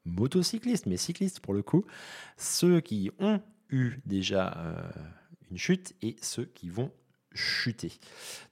motocyclistes, 0.05 0.85
mais 0.85 0.97
cyclistes 0.97 1.39
pour 1.39 1.53
le 1.53 1.63
coup, 1.63 1.85
ceux 2.38 2.81
qui 2.81 3.12
ont 3.19 3.41
eu 3.69 4.00
déjà 4.05 4.55
euh, 4.57 4.89
une 5.51 5.57
chute 5.57 5.93
et 6.01 6.15
ceux 6.21 6.45
qui 6.45 6.69
vont 6.69 6.91
chuter. 7.33 7.93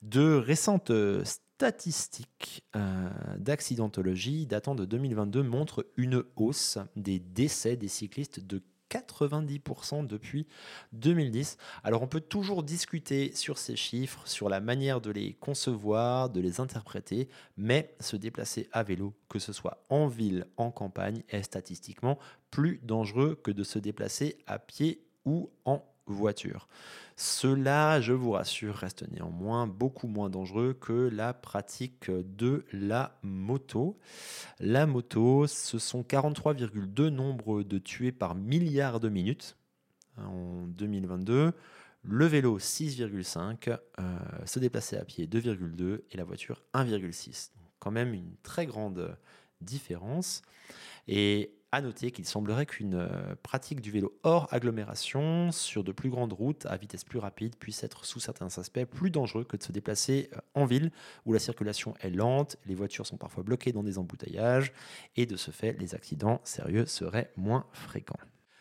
De 0.02 0.34
récentes 0.36 0.92
euh, 0.92 1.24
statistiques 1.24 2.66
euh, 2.76 3.10
d'accidentologie 3.38 4.46
datant 4.46 4.76
de 4.76 4.86
2022 4.86 5.44
montrent 5.44 5.86
une 5.98 6.24
hausse 6.36 6.78
des 6.96 7.20
décès 7.20 7.78
des 7.78 7.88
cyclistes 7.88 8.40
de 8.40 8.62
90% 8.90 10.06
depuis 10.08 10.48
2010. 10.94 11.58
Alors 11.84 12.02
on 12.02 12.08
peut 12.08 12.22
toujours 12.22 12.64
discuter 12.64 13.34
sur 13.36 13.58
ces 13.58 13.76
chiffres, 13.76 14.28
sur 14.28 14.50
la 14.50 14.60
manière 14.60 15.02
de 15.02 15.12
les 15.12 15.34
concevoir, 15.34 16.30
de 16.30 16.42
les 16.42 16.60
interpréter, 16.60 17.30
mais 17.58 17.96
se 18.00 18.16
déplacer 18.16 18.68
à 18.72 18.84
vélo, 18.84 19.14
que 19.30 19.40
ce 19.40 19.54
soit 19.54 19.84
en 19.90 20.08
ville, 20.08 20.48
en 20.58 20.72
campagne, 20.72 21.24
est 21.30 21.44
statistiquement 21.44 22.20
plus 22.52 22.80
dangereux 22.84 23.40
que 23.44 23.52
de 23.52 23.64
se 23.64 23.80
déplacer 23.80 24.38
à 24.48 24.60
pied 24.60 25.06
ou 25.26 25.50
en 25.66 25.84
voiture. 26.08 26.68
Cela, 27.16 28.02
je 28.02 28.12
vous 28.14 28.32
rassure, 28.32 28.76
reste 28.76 29.10
néanmoins 29.12 29.68
beaucoup 29.68 30.08
moins 30.08 30.30
dangereux 30.30 30.74
que 30.74 31.10
la 31.12 31.34
pratique 31.34 32.10
de 32.10 32.66
la 32.72 33.20
moto. 33.22 33.98
La 34.60 34.88
moto, 34.88 35.46
ce 35.48 35.78
sont 35.78 36.02
43,2 36.02 37.10
nombres 37.10 37.64
de 37.64 37.78
tués 37.78 38.12
par 38.12 38.36
milliard 38.36 39.00
de 39.00 39.10
minutes 39.10 39.58
en 40.18 40.66
2022. 40.68 41.54
Le 42.06 42.26
vélo 42.26 42.60
6,5, 42.60 43.78
euh, 44.00 44.18
se 44.46 44.60
déplacer 44.60 44.98
à 44.98 45.06
pied 45.06 45.28
2,2 45.28 46.02
et 46.12 46.18
la 46.18 46.24
voiture 46.24 46.62
1,6. 46.74 47.52
Quand 47.80 47.92
même 47.92 48.14
une 48.14 48.36
très 48.44 48.66
grande 48.66 49.18
différence. 49.62 50.42
Et 51.08 51.54
à 51.74 51.82
noter 51.82 52.12
qu'il 52.12 52.26
semblerait 52.26 52.68
qu'une 52.68 52.94
euh, 52.94 53.36
pratique 53.42 53.82
du 53.82 53.90
vélo 53.90 54.16
hors 54.22 54.48
agglomération, 54.54 55.52
sur 55.52 55.84
de 55.84 55.92
plus 55.92 56.12
grandes 56.12 56.32
routes, 56.32 56.68
à 56.68 56.78
vitesse 56.78 57.04
plus 57.04 57.18
rapide, 57.18 57.56
puisse 57.56 57.84
être 57.84 58.06
sous 58.06 58.20
certains 58.20 58.46
aspects 58.60 58.86
plus 58.86 59.10
dangereux 59.10 59.44
que 59.44 59.58
de 59.58 59.64
se 59.64 59.72
déplacer 59.72 60.30
euh, 60.34 60.38
en 60.54 60.66
ville, 60.66 60.92
où 61.26 61.34
la 61.34 61.40
circulation 61.40 61.96
est 62.00 62.12
lente, 62.12 62.58
les 62.68 62.76
voitures 62.76 63.08
sont 63.08 63.18
parfois 63.18 63.42
bloquées 63.42 63.72
dans 63.72 63.82
des 63.82 63.98
embouteillages, 63.98 64.72
et 65.16 65.26
de 65.26 65.36
ce 65.36 65.50
fait, 65.50 65.74
les 65.80 65.96
accidents 65.96 66.42
sérieux 66.44 66.86
seraient 66.86 67.32
moins 67.38 67.66
fréquents. 67.72 68.20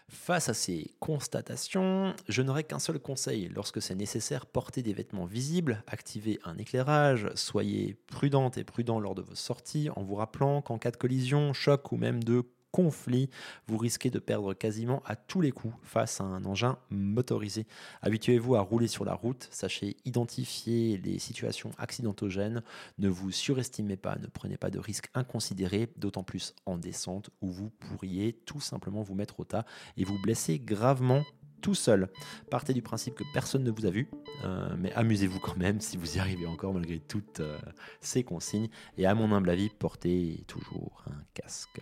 Face 0.08 0.48
à 0.48 0.54
ces 0.54 0.90
constatations, 0.98 2.14
je 2.28 2.40
n'aurai 2.40 2.64
qu'un 2.64 2.78
seul 2.78 2.98
conseil. 2.98 3.50
Lorsque 3.54 3.82
c'est 3.82 3.94
nécessaire, 3.94 4.46
portez 4.46 4.82
des 4.82 4.94
vêtements 4.94 5.26
visibles, 5.26 5.82
activez 5.86 6.38
un 6.44 6.56
éclairage, 6.56 7.28
soyez 7.34 7.94
prudente 8.06 8.56
et 8.56 8.64
prudent 8.64 9.00
lors 9.00 9.14
de 9.14 9.22
vos 9.22 9.34
sorties 9.34 9.90
en 9.96 10.02
vous 10.02 10.14
rappelant 10.14 10.62
qu'en 10.62 10.78
cas 10.78 10.90
de 10.90 10.96
collision, 10.96 11.52
choc 11.52 11.92
ou 11.92 11.98
même 11.98 12.24
de 12.24 12.44
conflit, 12.72 13.30
vous 13.68 13.76
risquez 13.76 14.10
de 14.10 14.18
perdre 14.18 14.54
quasiment 14.54 15.02
à 15.04 15.14
tous 15.14 15.40
les 15.40 15.52
coups 15.52 15.74
face 15.82 16.20
à 16.20 16.24
un 16.24 16.44
engin 16.44 16.78
motorisé. 16.90 17.66
Habituez-vous 18.00 18.56
à 18.56 18.60
rouler 18.60 18.88
sur 18.88 19.04
la 19.04 19.14
route, 19.14 19.48
sachez 19.52 19.96
identifier 20.04 20.98
les 20.98 21.18
situations 21.18 21.70
accidentogènes, 21.78 22.62
ne 22.98 23.08
vous 23.08 23.30
surestimez 23.30 23.96
pas, 23.96 24.16
ne 24.16 24.26
prenez 24.26 24.56
pas 24.56 24.70
de 24.70 24.78
risques 24.78 25.10
inconsidérés, 25.14 25.90
d'autant 25.96 26.24
plus 26.24 26.54
en 26.66 26.78
descente 26.78 27.30
où 27.40 27.50
vous 27.50 27.70
pourriez 27.70 28.32
tout 28.46 28.60
simplement 28.60 29.02
vous 29.02 29.14
mettre 29.14 29.38
au 29.40 29.44
tas 29.44 29.66
et 29.96 30.04
vous 30.04 30.20
blesser 30.20 30.58
gravement 30.58 31.22
tout 31.60 31.74
seul. 31.74 32.08
Partez 32.50 32.74
du 32.74 32.82
principe 32.82 33.14
que 33.14 33.24
personne 33.32 33.62
ne 33.62 33.70
vous 33.70 33.86
a 33.86 33.90
vu, 33.90 34.10
euh, 34.44 34.74
mais 34.78 34.92
amusez-vous 34.94 35.38
quand 35.38 35.56
même 35.56 35.80
si 35.80 35.96
vous 35.96 36.16
y 36.16 36.18
arrivez 36.18 36.46
encore 36.46 36.74
malgré 36.74 36.98
toutes 36.98 37.40
euh, 37.40 37.58
ces 38.00 38.24
consignes. 38.24 38.68
Et 38.98 39.06
à 39.06 39.14
mon 39.14 39.32
humble 39.32 39.50
avis, 39.50 39.68
portez 39.68 40.44
toujours 40.48 41.04
un 41.06 41.22
casque. 41.34 41.80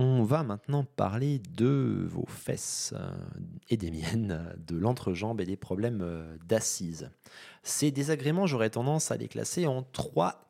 On 0.00 0.22
va 0.22 0.44
maintenant 0.44 0.84
parler 0.84 1.40
de 1.56 2.06
vos 2.08 2.26
fesses 2.26 2.94
euh, 2.96 3.10
et 3.68 3.76
des 3.76 3.90
miennes, 3.90 4.54
de 4.66 4.76
l'entrejambe 4.76 5.40
et 5.40 5.44
des 5.44 5.56
problèmes 5.56 6.38
d'assises. 6.46 7.10
Ces 7.64 7.90
désagréments, 7.90 8.46
j'aurais 8.46 8.70
tendance 8.70 9.10
à 9.10 9.16
les 9.16 9.28
classer 9.28 9.66
en 9.66 9.82
trois 9.82 10.47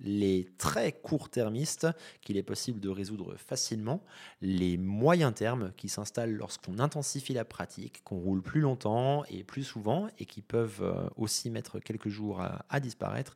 Les 0.00 0.48
très 0.56 0.92
court-termistes, 0.92 1.86
qu'il 2.22 2.36
est 2.36 2.42
possible 2.42 2.80
de 2.80 2.88
résoudre 2.88 3.36
facilement, 3.36 4.02
les 4.40 4.78
moyens 4.78 5.34
termes 5.34 5.72
qui 5.76 5.88
s'installent 5.88 6.34
lorsqu'on 6.34 6.78
intensifie 6.78 7.34
la 7.34 7.44
pratique, 7.44 8.02
qu'on 8.04 8.18
roule 8.18 8.42
plus 8.42 8.60
longtemps 8.60 9.24
et 9.28 9.44
plus 9.44 9.64
souvent, 9.64 10.08
et 10.18 10.24
qui 10.24 10.40
peuvent 10.40 10.82
euh, 10.82 11.08
aussi 11.16 11.50
mettre 11.50 11.78
quelques 11.78 12.08
jours 12.08 12.40
à, 12.40 12.80
disparaître, 12.80 13.34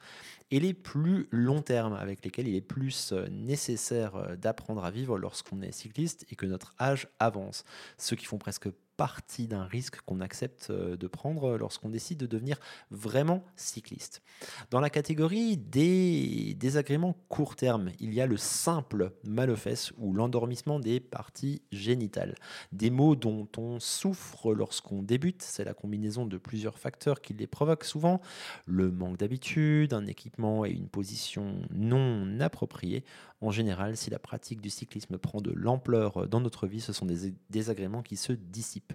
et 0.51 0.61
les 0.61 0.75
plus 0.75 1.29
longs 1.31 1.63
termes 1.63 1.95
avec 1.95 2.25
lesquels 2.25 2.49
il 2.49 2.57
est 2.57 2.61
plus 2.61 3.13
euh, 3.13 3.29
nécessaire 3.29 4.17
euh, 4.17 4.37
d'apprendre 4.37 4.85
à 4.85 4.91
vivre 4.91 5.19
lorsqu'on 5.19 5.61
est 5.61 5.73
cycliste 5.73 6.27
et 6.31 6.37
que 6.37 6.47
notre 6.47 6.75
âge 6.81 7.09
avance. 7.19 7.65
Ceux 7.99 8.17
qui 8.17 8.25
font 8.25 8.39
presque 8.39 8.69
partie 9.03 9.49
d'un 9.49 9.65
risque 9.65 10.01
qu'on 10.03 10.21
accepte 10.21 10.71
euh, 10.71 10.97
de 10.97 11.09
prendre 11.09 11.59
lorsqu'on 11.59 11.89
décide 11.89 12.19
de 12.19 12.27
devenir 12.27 12.61
vraiment 12.93 13.43
cycliste. 13.57 14.23
Dans 14.71 14.79
la 14.79 14.91
catégorie 14.91 15.57
des 15.57 16.55
désagréments 16.57 17.17
court 17.29 17.57
terme, 17.57 17.91
il 17.99 18.15
y 18.15 18.21
a 18.21 18.27
le 18.27 18.37
simple 18.37 19.11
mal 19.25 19.51
aux 19.51 19.57
fesses 19.57 19.93
ou 19.99 20.13
l'endormissement 20.15 20.79
des 20.79 21.01
parties 21.01 21.63
génitales. 21.73 22.37
Des 22.71 22.91
maux 22.91 23.17
dont 23.17 23.49
on 23.57 23.81
souffre 23.81 24.55
lorsqu'on 24.55 25.03
débute, 25.03 25.43
c'est 25.43 25.65
la 25.65 25.75
combinaison 25.75 26.25
de 26.25 26.39
plusieurs 26.39 26.79
facteurs 26.79 27.21
qui 27.21 27.35
les 27.35 27.49
provoquent 27.49 27.83
souvent. 27.83 28.21
Le 28.67 28.93
manque 28.93 29.17
d'habitude, 29.17 29.95
un 29.95 30.07
équipement 30.07 30.65
et 30.65 30.71
une 30.71 30.89
position 30.89 31.57
non 31.75 32.39
appropriée. 32.39 33.05
En 33.41 33.51
général, 33.51 33.97
si 33.97 34.11
la 34.11 34.21
pratique 34.21 34.61
du 34.61 34.71
cyclisme 34.71 35.19
prend 35.19 35.41
de 35.41 35.51
l'ampleur 35.51 36.29
dans 36.29 36.41
notre 36.41 36.69
vie, 36.69 36.81
ce 36.81 36.93
sont 36.93 37.07
des 37.07 37.35
désagréments 37.51 38.03
qui 38.03 38.17
se 38.17 38.33
dissipent. 38.33 38.92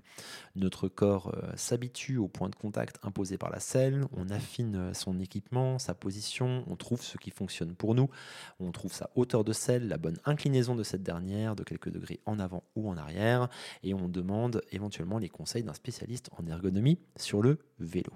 Notre 0.55 0.87
corps 0.87 1.33
euh, 1.35 1.51
s'habitue 1.55 2.17
au 2.17 2.27
point 2.27 2.49
de 2.49 2.55
contact 2.55 2.97
imposé 3.03 3.37
par 3.37 3.49
la 3.49 3.59
selle, 3.59 4.05
on 4.15 4.29
affine 4.29 4.75
euh, 4.75 4.93
son 4.93 5.19
équipement, 5.19 5.79
sa 5.79 5.93
position, 5.93 6.63
on 6.67 6.75
trouve 6.75 7.01
ce 7.01 7.17
qui 7.17 7.31
fonctionne 7.31 7.75
pour 7.75 7.95
nous, 7.95 8.09
on 8.59 8.71
trouve 8.71 8.93
sa 8.93 9.09
hauteur 9.15 9.43
de 9.43 9.53
selle, 9.53 9.87
la 9.87 9.97
bonne 9.97 10.17
inclinaison 10.25 10.75
de 10.75 10.83
cette 10.83 11.03
dernière, 11.03 11.55
de 11.55 11.63
quelques 11.63 11.89
degrés 11.89 12.19
en 12.25 12.39
avant 12.39 12.63
ou 12.75 12.89
en 12.89 12.97
arrière, 12.97 13.49
et 13.83 13.93
on 13.93 14.07
demande 14.07 14.61
éventuellement 14.71 15.17
les 15.17 15.29
conseils 15.29 15.63
d'un 15.63 15.73
spécialiste 15.73 16.29
en 16.37 16.47
ergonomie 16.47 16.99
sur 17.15 17.41
le 17.41 17.59
vélo. 17.79 18.11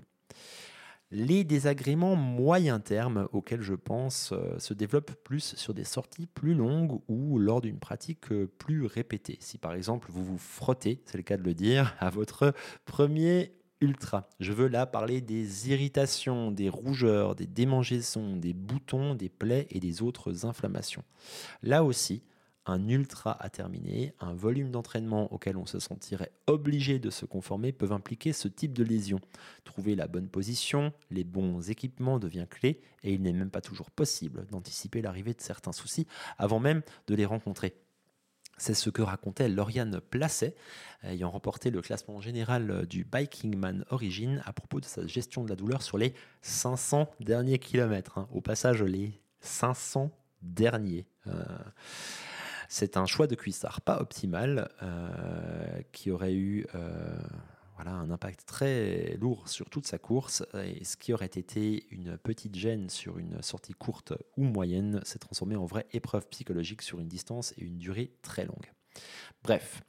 Les 1.13 1.43
désagréments 1.43 2.15
moyen 2.15 2.79
terme 2.79 3.27
auxquels 3.33 3.61
je 3.61 3.73
pense 3.73 4.31
euh, 4.31 4.57
se 4.59 4.73
développent 4.73 5.13
plus 5.25 5.55
sur 5.57 5.73
des 5.73 5.83
sorties 5.83 6.25
plus 6.25 6.53
longues 6.53 7.01
ou 7.09 7.37
lors 7.37 7.59
d'une 7.59 7.79
pratique 7.79 8.31
euh, 8.31 8.49
plus 8.57 8.85
répétée. 8.85 9.37
Si 9.41 9.57
par 9.57 9.73
exemple 9.73 10.07
vous 10.09 10.23
vous 10.23 10.37
frottez, 10.37 11.01
c'est 11.05 11.17
le 11.17 11.23
cas 11.23 11.35
de 11.35 11.43
le 11.43 11.53
dire, 11.53 11.95
à 11.99 12.09
votre 12.09 12.53
premier 12.85 13.51
ultra. 13.81 14.29
Je 14.39 14.53
veux 14.53 14.69
là 14.69 14.85
parler 14.85 15.19
des 15.19 15.69
irritations, 15.69 16.49
des 16.49 16.69
rougeurs, 16.69 17.35
des 17.35 17.47
démangeaisons, 17.47 18.37
des 18.37 18.53
boutons, 18.53 19.13
des 19.13 19.29
plaies 19.29 19.67
et 19.69 19.81
des 19.81 20.01
autres 20.01 20.45
inflammations. 20.45 21.03
Là 21.61 21.83
aussi, 21.83 22.23
un 22.65 22.87
ultra 22.87 23.41
à 23.43 23.49
terminer, 23.49 24.13
un 24.19 24.33
volume 24.33 24.71
d'entraînement 24.71 25.31
auquel 25.33 25.57
on 25.57 25.65
se 25.65 25.79
sentirait 25.79 26.31
obligé 26.47 26.99
de 26.99 27.09
se 27.09 27.25
conformer 27.25 27.71
peuvent 27.71 27.91
impliquer 27.91 28.33
ce 28.33 28.47
type 28.47 28.73
de 28.73 28.83
lésion. 28.83 29.19
Trouver 29.63 29.95
la 29.95 30.07
bonne 30.07 30.29
position, 30.29 30.93
les 31.09 31.23
bons 31.23 31.69
équipements 31.69 32.19
devient 32.19 32.45
clé 32.49 32.81
et 33.03 33.13
il 33.13 33.21
n'est 33.21 33.33
même 33.33 33.49
pas 33.49 33.61
toujours 33.61 33.89
possible 33.89 34.45
d'anticiper 34.51 35.01
l'arrivée 35.01 35.33
de 35.33 35.41
certains 35.41 35.71
soucis 35.71 36.07
avant 36.37 36.59
même 36.59 36.81
de 37.07 37.15
les 37.15 37.25
rencontrer. 37.25 37.75
C'est 38.57 38.75
ce 38.75 38.91
que 38.91 39.01
racontait 39.01 39.49
Lauriane 39.49 39.99
Placet, 39.99 40.55
ayant 41.01 41.31
remporté 41.31 41.71
le 41.71 41.81
classement 41.81 42.21
général 42.21 42.85
du 42.85 43.03
Biking 43.03 43.57
Man 43.57 43.85
Origin 43.89 44.43
à 44.45 44.53
propos 44.53 44.79
de 44.79 44.85
sa 44.85 45.07
gestion 45.07 45.43
de 45.43 45.50
la 45.50 45.55
douleur 45.55 45.81
sur 45.81 45.97
les 45.97 46.13
500 46.43 47.09
derniers 47.21 47.57
kilomètres. 47.57 48.19
Hein. 48.19 48.27
Au 48.31 48.39
passage, 48.39 48.83
les 48.83 49.19
500 49.39 50.11
derniers. 50.43 51.07
Euh, 51.25 51.43
c'est 52.72 52.96
un 52.96 53.05
choix 53.05 53.27
de 53.27 53.36
cuissard 53.36 53.81
pas 53.81 54.00
optimal 54.00 54.70
euh, 54.81 55.81
qui 55.92 56.10
aurait 56.10 56.34
eu 56.34 56.66
euh, 56.74 57.20
voilà, 57.75 57.92
un 57.92 58.10
impact 58.10 58.46
très 58.46 59.18
lourd 59.20 59.50
sur 59.50 59.70
toute 59.70 59.86
sa 59.86 59.98
course. 59.98 60.46
Et 60.53 60.86
ce 60.86 60.96
qui 60.96 61.12
aurait 61.12 61.25
été 61.25 61.86
une 61.92 62.18
petite 62.18 62.55
gêne 62.55 62.90
sur 62.90 63.18
une 63.18 63.42
sortie 63.42 63.74
courte 63.74 64.14
ou 64.38 64.46
moyenne 64.46 65.01
s'est 65.03 65.20
transformé 65.20 65.57
en 65.57 65.66
vraie 65.66 65.86
épreuve 65.92 66.25
psychologique 66.29 66.81
sur 66.81 67.01
une 67.01 67.10
distance 67.10 67.53
et 67.57 67.66
une 67.66 67.77
durée 67.77 68.14
très 68.22 68.46
longue. 68.46 68.72
Bref, 69.44 69.81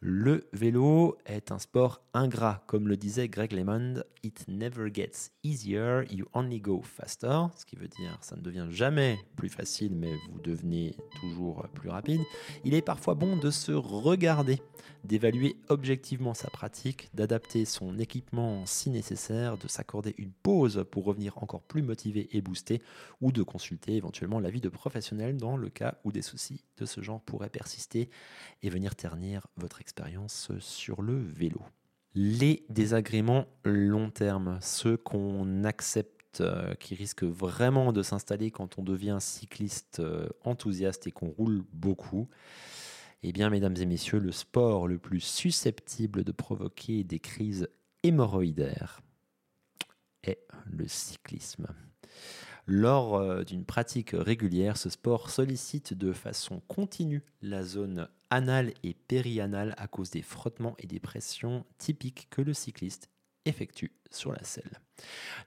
le 0.00 0.46
vélo 0.52 1.16
est 1.24 1.50
un 1.52 1.58
sport 1.58 2.02
ingrat, 2.12 2.62
comme 2.66 2.86
le 2.86 2.98
disait 2.98 3.28
Greg 3.28 3.52
LeMond. 3.52 4.02
It 4.22 4.44
never 4.46 4.92
gets 4.92 5.30
easier, 5.42 6.02
you 6.10 6.26
only 6.34 6.60
go 6.60 6.82
faster. 6.82 7.46
Ce 7.56 7.64
qui 7.64 7.76
veut 7.76 7.88
dire, 7.88 8.18
ça 8.20 8.36
ne 8.36 8.42
devient 8.42 8.66
jamais 8.68 9.18
plus 9.36 9.48
facile, 9.48 9.94
mais 9.94 10.12
vous 10.30 10.40
devenez 10.40 10.96
toujours 11.20 11.66
plus 11.72 11.88
rapide. 11.88 12.20
Il 12.64 12.74
est 12.74 12.82
parfois 12.82 13.14
bon 13.14 13.36
de 13.36 13.50
se 13.50 13.72
regarder, 13.72 14.60
d'évaluer 15.04 15.56
objectivement 15.68 16.34
sa 16.34 16.50
pratique, 16.50 17.08
d'adapter 17.14 17.64
son 17.64 17.98
équipement 17.98 18.66
si 18.66 18.90
nécessaire, 18.90 19.56
de 19.56 19.68
s'accorder 19.68 20.14
une 20.18 20.32
pause 20.32 20.84
pour 20.90 21.04
revenir 21.04 21.38
encore 21.38 21.62
plus 21.62 21.82
motivé 21.82 22.28
et 22.36 22.42
boosté, 22.42 22.82
ou 23.20 23.32
de 23.32 23.42
consulter 23.42 23.94
éventuellement 23.94 24.40
l'avis 24.40 24.60
de 24.60 24.68
professionnels 24.68 25.36
dans 25.36 25.56
le 25.56 25.70
cas 25.70 25.98
où 26.04 26.12
des 26.12 26.22
soucis 26.22 26.64
de 26.76 26.84
ce 26.84 27.00
genre 27.00 27.22
pourraient 27.22 27.48
persister 27.48 28.10
et 28.62 28.68
venir 28.68 28.94
ternir 28.94 29.46
votre 29.56 29.80
expérience 29.86 30.50
sur 30.58 31.00
le 31.00 31.16
vélo. 31.16 31.62
Les 32.16 32.64
désagréments 32.70 33.46
long 33.62 34.10
terme, 34.10 34.58
ceux 34.60 34.96
qu'on 34.96 35.62
accepte 35.62 36.40
euh, 36.40 36.74
qui 36.74 36.96
risquent 36.96 37.22
vraiment 37.22 37.92
de 37.92 38.02
s'installer 38.02 38.50
quand 38.50 38.80
on 38.80 38.82
devient 38.82 39.18
cycliste 39.20 40.00
euh, 40.00 40.28
enthousiaste 40.42 41.06
et 41.06 41.12
qu'on 41.12 41.28
roule 41.28 41.62
beaucoup. 41.72 42.28
Eh 43.22 43.30
bien, 43.30 43.48
mesdames 43.48 43.76
et 43.76 43.86
messieurs, 43.86 44.18
le 44.18 44.32
sport 44.32 44.88
le 44.88 44.98
plus 44.98 45.20
susceptible 45.20 46.24
de 46.24 46.32
provoquer 46.32 47.04
des 47.04 47.20
crises 47.20 47.68
hémorroïdaires 48.02 49.02
est 50.24 50.40
le 50.64 50.88
cyclisme. 50.88 51.68
Lors 52.66 53.14
euh, 53.14 53.44
d'une 53.44 53.64
pratique 53.64 54.10
régulière, 54.12 54.76
ce 54.76 54.90
sport 54.90 55.30
sollicite 55.30 55.94
de 55.94 56.12
façon 56.12 56.60
continue 56.66 57.22
la 57.40 57.62
zone 57.62 58.08
anale 58.30 58.72
et 58.82 58.94
périanale 58.94 59.74
à 59.78 59.86
cause 59.86 60.10
des 60.10 60.22
frottements 60.22 60.74
et 60.80 60.88
des 60.88 60.98
pressions 60.98 61.64
typiques 61.78 62.26
que 62.28 62.42
le 62.42 62.52
cycliste 62.52 63.08
effectue 63.44 63.92
sur 64.10 64.32
la 64.32 64.42
selle. 64.42 64.80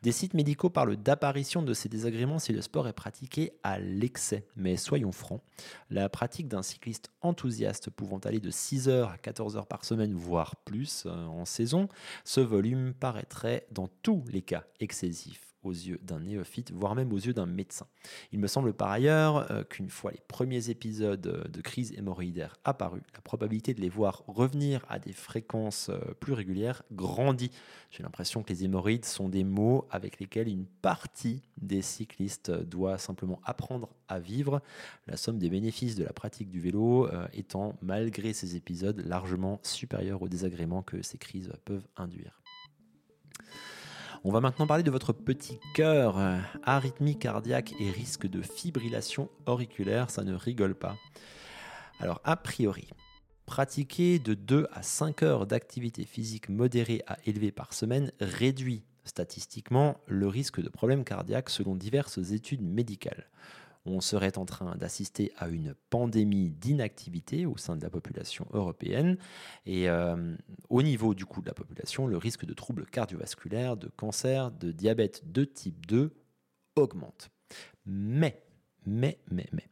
Des 0.02 0.14
sites 0.14 0.34
médicaux 0.34 0.70
parlent 0.70 0.96
d'apparition 0.96 1.62
de 1.62 1.74
ces 1.74 1.90
désagréments 1.90 2.40
si 2.40 2.54
le 2.54 2.62
sport 2.62 2.88
est 2.88 2.94
pratiqué 2.94 3.52
à 3.64 3.80
l'excès. 3.80 4.48
Mais 4.56 4.78
soyons 4.78 5.12
francs, 5.12 5.42
la 5.90 6.08
pratique 6.08 6.48
d'un 6.48 6.64
cycliste 6.64 7.12
enthousiaste 7.20 7.90
pouvant 7.90 8.20
aller 8.20 8.40
de 8.40 8.52
6 8.52 8.88
heures 8.88 9.10
à 9.10 9.18
14 9.18 9.58
heures 9.58 9.68
par 9.68 9.84
semaine, 9.84 10.14
voire 10.14 10.56
plus 10.56 11.04
euh, 11.06 11.26
en 11.26 11.44
saison, 11.44 11.90
ce 12.24 12.40
volume 12.40 12.94
paraîtrait 12.94 13.68
dans 13.72 13.90
tous 14.04 14.24
les 14.30 14.42
cas 14.42 14.64
excessif 14.80 15.49
aux 15.64 15.72
yeux 15.72 16.00
d'un 16.04 16.20
néophyte, 16.20 16.72
voire 16.72 16.96
même 16.96 17.12
aux 17.12 17.18
yeux 17.18 17.34
d'un 17.34 17.46
médecin. 17.46 17.88
Il 18.32 18.40
me 18.40 18.48
semble 18.48 18.74
par 18.74 18.90
ailleurs 18.90 19.52
euh, 19.52 19.64
qu'une 19.64 19.90
fois 19.90 20.12
les 20.12 20.22
premiers 20.28 20.70
épisodes 20.70 21.28
euh, 21.28 21.48
de 21.48 21.62
crise 21.62 21.92
hémorroïdaire 21.98 22.56
apparus, 22.64 23.04
la 23.14 23.22
probabilité 23.22 23.74
de 23.74 23.82
les 23.82 23.90
voir 23.90 24.24
revenir 24.28 24.86
à 24.90 25.00
des 25.00 25.12
fréquences 25.12 25.90
euh, 25.90 26.00
plus 26.20 26.34
régulières 26.34 26.84
grandit. 26.92 27.52
J'ai 27.92 28.04
l'impression 28.04 28.44
que 28.44 28.54
les 28.54 28.64
hémorroïdes 28.64 29.06
sont 29.06 29.30
des 29.30 29.44
mots 29.44 29.88
avec 29.92 30.20
lesquels 30.20 30.48
une 30.48 30.66
partie 30.66 31.42
des 31.58 31.82
cyclistes 31.82 32.52
doit 32.52 32.98
simplement 32.98 33.42
apprendre 33.44 33.90
à 34.08 34.20
vivre, 34.20 34.62
la 35.08 35.18
somme 35.18 35.40
des 35.40 35.50
bénéfices 35.50 35.96
de 35.96 36.04
la 36.04 36.14
pratique 36.14 36.50
du 36.50 36.60
vélo 36.60 37.08
étant, 37.34 37.76
malgré 37.82 38.34
ces 38.34 38.56
épisodes, 38.56 39.04
largement 39.06 39.60
supérieure 39.64 40.22
aux 40.22 40.30
désagréments 40.30 40.82
que 40.84 41.02
ces 41.02 41.18
crises 41.18 41.52
peuvent 41.66 41.88
induire. 41.96 42.42
On 44.26 44.32
va 44.32 44.42
maintenant 44.42 44.68
parler 44.68 44.84
de 44.84 44.92
votre 44.92 45.14
petit 45.14 45.60
cœur. 45.74 46.18
Arythmie 46.64 47.18
cardiaque 47.18 47.74
et 47.80 47.90
risque 47.90 48.28
de 48.28 48.42
fibrillation 48.42 49.30
auriculaire, 49.46 50.10
ça 50.10 50.26
ne 50.26 50.34
rigole 50.34 50.76
pas. 50.76 50.98
Alors, 52.02 52.20
a 52.26 52.36
priori, 52.36 52.90
pratiquer 53.46 54.20
de 54.20 54.34
2 54.34 54.68
à 54.74 54.84
5 54.84 55.24
heures 55.24 55.48
d'activité 55.48 56.04
physique 56.04 56.50
modérée 56.50 57.02
à 57.08 57.18
élevée 57.26 57.52
par 57.52 57.74
semaine 57.74 58.12
réduit 58.20 58.84
statistiquement 59.06 59.98
le 60.06 60.28
risque 60.28 60.62
de 60.62 60.70
problèmes 60.70 61.06
cardiaques 61.06 61.50
selon 61.50 61.76
diverses 61.76 62.32
études 62.32 62.62
médicales. 62.62 63.26
On 63.90 64.02
serait 64.02 64.38
en 64.38 64.46
train 64.46 64.76
d'assister 64.76 65.32
à 65.38 65.48
une 65.48 65.74
pandémie 65.90 66.50
d'inactivité 66.50 67.46
au 67.46 67.58
sein 67.58 67.76
de 67.76 67.82
la 67.82 67.90
population 67.90 68.48
européenne. 68.54 69.18
Et 69.66 69.90
euh, 69.90 70.36
au 70.70 70.82
niveau 70.82 71.14
du 71.14 71.26
coup 71.26 71.42
de 71.42 71.48
la 71.48 71.54
population, 71.54 72.08
le 72.08 72.18
risque 72.18 72.46
de 72.46 72.54
troubles 72.54 72.86
cardiovasculaires, 72.86 73.78
de 73.78 73.88
cancer, 73.88 74.52
de 74.52 74.72
diabète 74.72 75.32
de 75.32 75.44
type 75.44 75.86
2 75.88 76.14
augmente. 76.76 77.30
Mais, 77.86 78.44
mais, 78.86 79.20
mais, 79.32 79.48
mais, 79.52 79.68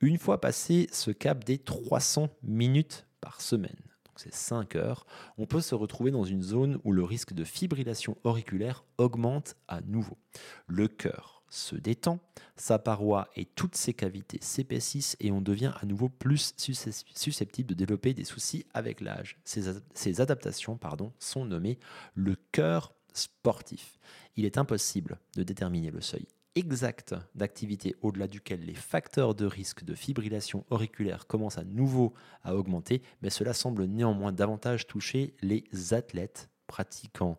une 0.00 0.18
fois 0.18 0.40
passé 0.40 0.88
ce 0.92 1.10
cap 1.10 1.44
des 1.44 1.58
300 1.58 2.28
minutes 2.42 3.06
par 3.20 3.40
semaine, 3.40 3.76
c'est 4.18 4.34
5 4.34 4.74
heures, 4.74 5.06
on 5.36 5.46
peut 5.46 5.60
se 5.60 5.74
retrouver 5.74 6.10
dans 6.10 6.24
une 6.24 6.42
zone 6.42 6.80
où 6.82 6.92
le 6.92 7.04
risque 7.04 7.34
de 7.34 7.44
fibrillation 7.44 8.16
auriculaire 8.24 8.84
augmente 8.98 9.56
à 9.68 9.80
nouveau. 9.80 10.18
Le 10.66 10.88
cœur 10.88 11.37
se 11.50 11.76
détend, 11.76 12.18
sa 12.56 12.78
paroi 12.78 13.28
et 13.36 13.44
toutes 13.44 13.76
ses 13.76 13.94
cavités 13.94 14.38
s'épaississent 14.40 15.16
et 15.20 15.30
on 15.30 15.40
devient 15.40 15.72
à 15.80 15.86
nouveau 15.86 16.08
plus 16.08 16.54
susceptible 16.56 17.68
de 17.68 17.74
développer 17.74 18.14
des 18.14 18.24
soucis 18.24 18.66
avec 18.74 19.00
l'âge. 19.00 19.38
Ces, 19.44 20.20
adaptations 20.20 20.76
pardon, 20.76 21.12
sont 21.18 21.44
nommées 21.44 21.78
le 22.14 22.36
cœur 22.52 22.92
sportif. 23.12 23.98
Il 24.36 24.44
est 24.44 24.58
impossible 24.58 25.18
de 25.36 25.42
déterminer 25.42 25.90
le 25.90 26.00
seuil 26.00 26.26
exact 26.54 27.14
d'activité 27.36 27.94
au-delà 28.02 28.26
duquel 28.26 28.64
les 28.64 28.74
facteurs 28.74 29.36
de 29.36 29.46
risque 29.46 29.84
de 29.84 29.94
fibrillation 29.94 30.64
auriculaire 30.70 31.28
commencent 31.28 31.58
à 31.58 31.62
nouveau 31.62 32.14
à 32.42 32.56
augmenter, 32.56 33.02
mais 33.22 33.30
cela 33.30 33.52
semble 33.52 33.84
néanmoins 33.84 34.32
davantage 34.32 34.88
toucher 34.88 35.34
les 35.40 35.64
athlètes 35.92 36.48
pratiquant 36.66 37.38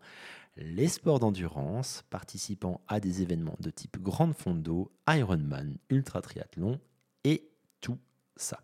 les 0.59 0.87
sports 0.87 1.19
d'endurance, 1.19 2.03
participant 2.09 2.81
à 2.87 2.99
des 2.99 3.21
événements 3.21 3.57
de 3.59 3.69
type 3.69 3.97
grande 4.01 4.33
fondo, 4.33 4.91
Ironman, 5.07 5.77
ultra 5.89 6.21
triathlon 6.21 6.79
et 7.23 7.49
tout 7.81 7.97
ça. 8.35 8.59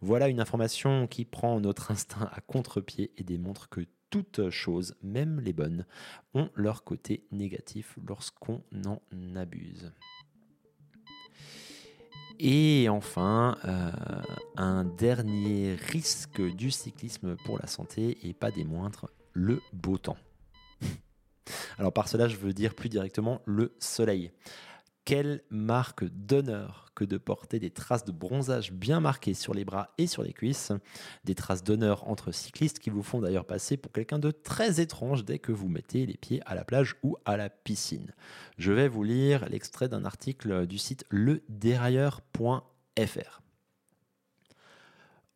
Voilà 0.00 0.28
une 0.28 0.40
information 0.40 1.06
qui 1.06 1.24
prend 1.24 1.60
notre 1.60 1.90
instinct 1.90 2.28
à 2.32 2.40
contre-pied 2.40 3.12
et 3.16 3.24
démontre 3.24 3.68
que 3.68 3.86
toutes 4.10 4.50
choses, 4.50 4.96
même 5.02 5.40
les 5.40 5.52
bonnes, 5.52 5.86
ont 6.34 6.50
leur 6.54 6.84
côté 6.84 7.26
négatif 7.30 7.96
lorsqu'on 8.06 8.62
en 8.84 9.00
abuse. 9.36 9.92
Et 12.38 12.88
enfin, 12.88 13.56
euh, 13.66 13.92
un 14.56 14.84
dernier 14.84 15.74
risque 15.74 16.40
du 16.40 16.70
cyclisme 16.70 17.36
pour 17.44 17.58
la 17.58 17.66
santé, 17.66 18.18
et 18.26 18.32
pas 18.32 18.50
des 18.50 18.64
moindres, 18.64 19.10
le 19.32 19.60
beau 19.74 19.98
temps. 19.98 20.16
Alors 21.80 21.92
par 21.94 22.08
cela, 22.08 22.28
je 22.28 22.36
veux 22.36 22.52
dire 22.52 22.74
plus 22.74 22.90
directement 22.90 23.40
le 23.46 23.74
soleil. 23.78 24.32
Quelle 25.06 25.40
marque 25.48 26.04
d'honneur 26.04 26.90
que 26.94 27.06
de 27.06 27.16
porter 27.16 27.58
des 27.58 27.70
traces 27.70 28.04
de 28.04 28.12
bronzage 28.12 28.70
bien 28.70 29.00
marquées 29.00 29.32
sur 29.32 29.54
les 29.54 29.64
bras 29.64 29.94
et 29.96 30.06
sur 30.06 30.22
les 30.22 30.34
cuisses, 30.34 30.72
des 31.24 31.34
traces 31.34 31.64
d'honneur 31.64 32.06
entre 32.06 32.32
cyclistes 32.32 32.80
qui 32.80 32.90
vous 32.90 33.02
font 33.02 33.22
d'ailleurs 33.22 33.46
passer 33.46 33.78
pour 33.78 33.92
quelqu'un 33.92 34.18
de 34.18 34.30
très 34.30 34.82
étrange 34.82 35.24
dès 35.24 35.38
que 35.38 35.52
vous 35.52 35.70
mettez 35.70 36.04
les 36.04 36.18
pieds 36.18 36.42
à 36.44 36.54
la 36.54 36.66
plage 36.66 36.96
ou 37.02 37.16
à 37.24 37.38
la 37.38 37.48
piscine. 37.48 38.12
Je 38.58 38.72
vais 38.72 38.88
vous 38.88 39.02
lire 39.02 39.48
l'extrait 39.48 39.88
d'un 39.88 40.04
article 40.04 40.66
du 40.66 40.76
site 40.76 41.06
ledérailleur.fr. 41.08 43.40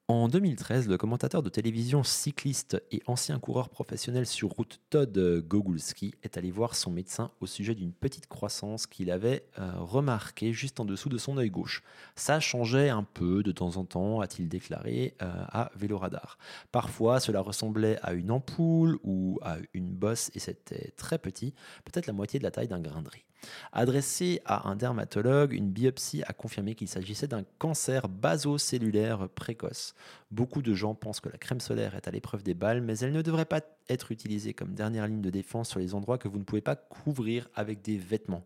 En 0.07 0.29
2013, 0.29 0.87
le 0.87 0.99
commentateur 0.99 1.43
de 1.43 1.49
télévision 1.49 2.03
cycliste 2.03 2.77
et 2.93 3.01
ancien 3.07 3.39
coureur 3.39 3.71
professionnel 3.71 4.27
sur 4.27 4.51
route 4.51 4.79
Todd 4.91 5.19
Gogulski 5.49 6.13
est 6.23 6.37
allé 6.37 6.51
voir 6.51 6.77
son 6.77 6.91
médecin 6.91 7.31
au 7.41 7.47
sujet 7.47 7.75
d'une 7.75 7.95
petite 7.95 8.27
croissance 8.27 8.87
qu'il 8.87 9.11
avait 9.11 9.47
euh, 9.59 9.71
remarquée 9.79 10.53
juste 10.53 10.79
en 10.79 10.85
dessous 10.85 11.09
de 11.09 11.17
son 11.17 11.39
œil 11.39 11.49
gauche. 11.49 11.83
Ça 12.17 12.39
changeait 12.39 12.91
un 12.91 13.03
peu 13.03 13.43
de 13.43 13.51
temps 13.51 13.79
en 13.79 13.87
temps, 13.87 14.21
a-t-il 14.21 14.47
déclaré 14.47 15.15
euh, 15.23 15.33
à 15.49 15.71
Véloradar. 15.75 16.37
Parfois, 16.71 17.19
cela 17.19 17.41
ressemblait 17.41 17.99
à 18.03 18.13
une 18.13 18.31
ampoule 18.31 18.99
ou 19.05 19.39
à 19.41 19.57
une 19.73 19.89
bosse 19.89 20.31
et 20.35 20.39
c'était 20.39 20.93
très 20.99 21.17
petit, 21.17 21.55
peut-être 21.87 22.07
la 22.07 22.13
moitié 22.13 22.39
de 22.39 22.45
la 22.45 22.51
taille 22.51 22.69
d'un 22.69 22.81
grain 22.81 23.01
de 23.01 23.09
riz. 23.09 23.25
Adressé 23.73 24.41
à 24.45 24.69
un 24.69 24.77
dermatologue, 24.77 25.53
une 25.53 25.71
biopsie 25.71 26.23
a 26.25 26.33
confirmé 26.33 26.75
qu'il 26.75 26.89
s'agissait 26.89 27.27
d'un 27.27 27.45
cancer 27.59 28.09
basocellulaire 28.09 29.29
précoce. 29.29 29.95
Beaucoup 30.31 30.63
de 30.63 30.75
gens 30.75 30.95
pensent 30.95 31.21
que 31.21 31.29
la 31.29 31.39
crème 31.39 31.61
solaire 31.61 31.95
est 31.95 32.09
à 32.09 32.11
l'épreuve 32.11 32.43
des 32.43 32.55
balles, 32.55 32.81
mais 32.81 32.99
elle 32.99 33.13
ne 33.13 33.23
devrait 33.23 33.45
pas 33.45 33.61
être 33.89 34.13
utilisée 34.13 34.55
comme 34.55 34.75
dernière 34.75 35.07
ligne 35.07 35.23
de 35.23 35.31
défense 35.31 35.71
sur 35.71 35.81
les 35.81 35.95
endroits 35.95 36.19
que 36.19 36.29
vous 36.29 36.39
ne 36.39 36.45
pouvez 36.45 36.61
pas 36.61 36.77
couvrir 36.77 37.49
avec 37.55 37.83
des 37.83 37.99
vêtements. 37.99 38.45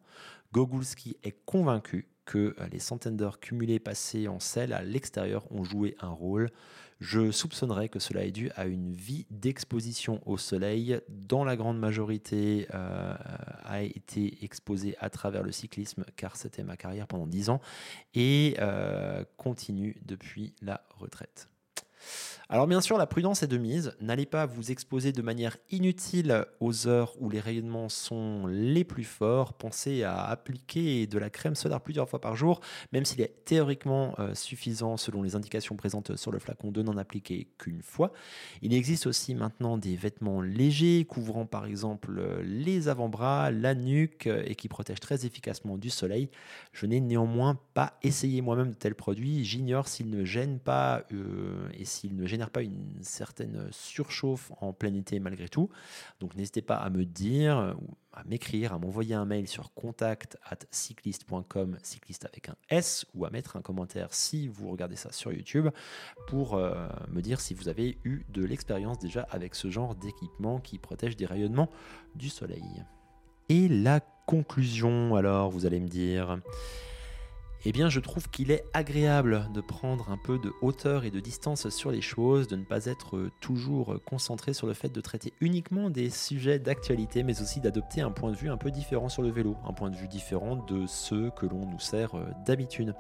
Gogulski 0.52 1.16
est 1.22 1.36
convaincu 1.44 2.08
que 2.24 2.54
les 2.70 2.78
centaines 2.78 3.16
d'heures 3.16 3.40
cumulées 3.40 3.78
passées 3.78 4.28
en 4.28 4.38
sel 4.38 4.72
à 4.72 4.82
l'extérieur 4.82 5.50
ont 5.50 5.64
joué 5.64 5.96
un 6.00 6.10
rôle. 6.10 6.50
Je 7.00 7.30
soupçonnerais 7.30 7.88
que 7.88 8.00
cela 8.00 8.24
est 8.24 8.32
dû 8.32 8.50
à 8.56 8.66
une 8.66 8.92
vie 8.92 9.26
d'exposition 9.30 10.20
au 10.26 10.36
soleil. 10.36 11.00
Dans 11.08 11.44
la 11.44 11.56
grande 11.56 11.78
majorité, 11.78 12.66
euh, 12.74 13.14
a 13.64 13.82
été 13.82 14.44
exposé 14.44 14.96
à 14.98 15.08
travers 15.08 15.44
le 15.44 15.52
cyclisme, 15.52 16.04
car 16.16 16.36
c'était 16.36 16.64
ma 16.64 16.76
carrière 16.76 17.06
pendant 17.06 17.26
10 17.26 17.50
ans, 17.50 17.60
et 18.14 18.56
euh, 18.58 19.24
continue 19.36 19.96
depuis 20.04 20.54
la 20.60 20.82
retraite. 20.90 21.48
Alors 22.50 22.66
bien 22.66 22.80
sûr, 22.80 22.96
la 22.96 23.06
prudence 23.06 23.42
est 23.42 23.46
de 23.46 23.58
mise. 23.58 23.94
N'allez 24.00 24.24
pas 24.24 24.46
vous 24.46 24.70
exposer 24.70 25.12
de 25.12 25.20
manière 25.20 25.58
inutile 25.70 26.46
aux 26.60 26.88
heures 26.88 27.14
où 27.20 27.28
les 27.28 27.40
rayonnements 27.40 27.90
sont 27.90 28.46
les 28.46 28.84
plus 28.84 29.04
forts. 29.04 29.52
Pensez 29.52 30.02
à 30.02 30.24
appliquer 30.24 31.06
de 31.06 31.18
la 31.18 31.28
crème 31.28 31.54
solaire 31.54 31.82
plusieurs 31.82 32.08
fois 32.08 32.22
par 32.22 32.36
jour, 32.36 32.60
même 32.90 33.04
s'il 33.04 33.20
est 33.20 33.44
théoriquement 33.44 34.14
euh, 34.18 34.32
suffisant 34.32 34.96
selon 34.96 35.22
les 35.22 35.36
indications 35.36 35.76
présentes 35.76 36.16
sur 36.16 36.32
le 36.32 36.38
flacon 36.38 36.70
de 36.70 36.82
n'en 36.82 36.96
appliquer 36.96 37.48
qu'une 37.58 37.82
fois. 37.82 38.14
Il 38.62 38.72
existe 38.72 39.06
aussi 39.06 39.34
maintenant 39.34 39.76
des 39.76 39.96
vêtements 39.96 40.40
légers 40.40 41.04
couvrant 41.04 41.44
par 41.44 41.66
exemple 41.66 42.18
les 42.44 42.88
avant-bras, 42.88 43.50
la 43.50 43.74
nuque 43.74 44.26
et 44.26 44.54
qui 44.54 44.68
protègent 44.68 45.00
très 45.00 45.26
efficacement 45.26 45.76
du 45.76 45.90
soleil. 45.90 46.30
Je 46.72 46.86
n'ai 46.86 47.00
néanmoins 47.00 47.60
pas 47.74 47.98
essayé 48.02 48.40
moi-même 48.40 48.70
de 48.70 48.74
tels 48.74 48.94
produits. 48.94 49.44
J'ignore 49.44 49.86
s'ils 49.86 50.08
ne 50.08 50.24
gênent 50.24 50.60
pas 50.60 51.04
euh, 51.12 51.68
et 51.74 51.84
s'ils 51.84 52.16
ne 52.16 52.24
gênent 52.24 52.37
pas 52.46 52.62
une 52.62 53.02
certaine 53.02 53.68
surchauffe 53.70 54.52
en 54.60 54.72
plein 54.72 54.94
été 54.94 55.18
malgré 55.20 55.48
tout. 55.48 55.68
Donc 56.20 56.36
n'hésitez 56.36 56.62
pas 56.62 56.76
à 56.76 56.90
me 56.90 57.04
dire, 57.04 57.76
à 58.12 58.24
m'écrire, 58.24 58.72
à 58.72 58.78
m'envoyer 58.78 59.14
un 59.14 59.24
mail 59.24 59.48
sur 59.48 59.72
contact 59.74 60.38
at 60.44 60.58
cycliste.com, 60.70 61.78
cycliste 61.82 62.24
avec 62.24 62.48
un 62.48 62.56
S, 62.70 63.06
ou 63.14 63.24
à 63.24 63.30
mettre 63.30 63.56
un 63.56 63.62
commentaire 63.62 64.14
si 64.14 64.48
vous 64.48 64.70
regardez 64.70 64.96
ça 64.96 65.12
sur 65.12 65.32
YouTube 65.32 65.68
pour 66.26 66.54
euh, 66.54 66.88
me 67.08 67.20
dire 67.20 67.40
si 67.40 67.54
vous 67.54 67.68
avez 67.68 67.98
eu 68.04 68.24
de 68.28 68.44
l'expérience 68.44 68.98
déjà 68.98 69.22
avec 69.30 69.54
ce 69.54 69.70
genre 69.70 69.94
d'équipement 69.94 70.60
qui 70.60 70.78
protège 70.78 71.16
des 71.16 71.26
rayonnements 71.26 71.70
du 72.14 72.28
soleil. 72.28 72.84
Et 73.48 73.68
la 73.68 74.00
conclusion, 74.26 75.16
alors, 75.16 75.50
vous 75.50 75.64
allez 75.64 75.80
me 75.80 75.88
dire 75.88 76.38
eh 77.64 77.72
bien 77.72 77.88
je 77.88 78.00
trouve 78.00 78.28
qu'il 78.30 78.50
est 78.50 78.64
agréable 78.72 79.48
de 79.52 79.60
prendre 79.60 80.10
un 80.10 80.18
peu 80.18 80.38
de 80.38 80.52
hauteur 80.62 81.04
et 81.04 81.10
de 81.10 81.20
distance 81.20 81.68
sur 81.68 81.90
les 81.90 82.00
choses, 82.00 82.48
de 82.48 82.56
ne 82.56 82.64
pas 82.64 82.86
être 82.86 83.30
toujours 83.40 83.96
concentré 84.04 84.52
sur 84.52 84.66
le 84.66 84.74
fait 84.74 84.88
de 84.88 85.00
traiter 85.00 85.32
uniquement 85.40 85.90
des 85.90 86.10
sujets 86.10 86.58
d'actualité, 86.58 87.22
mais 87.22 87.40
aussi 87.42 87.60
d'adopter 87.60 88.00
un 88.00 88.10
point 88.10 88.30
de 88.30 88.36
vue 88.36 88.50
un 88.50 88.56
peu 88.56 88.70
différent 88.70 89.08
sur 89.08 89.22
le 89.22 89.30
vélo, 89.30 89.56
un 89.66 89.72
point 89.72 89.90
de 89.90 89.96
vue 89.96 90.08
différent 90.08 90.56
de 90.56 90.86
ceux 90.86 91.30
que 91.30 91.46
l'on 91.46 91.66
nous 91.66 91.80
sert 91.80 92.14
euh, 92.14 92.26
d'habitude. 92.46 92.94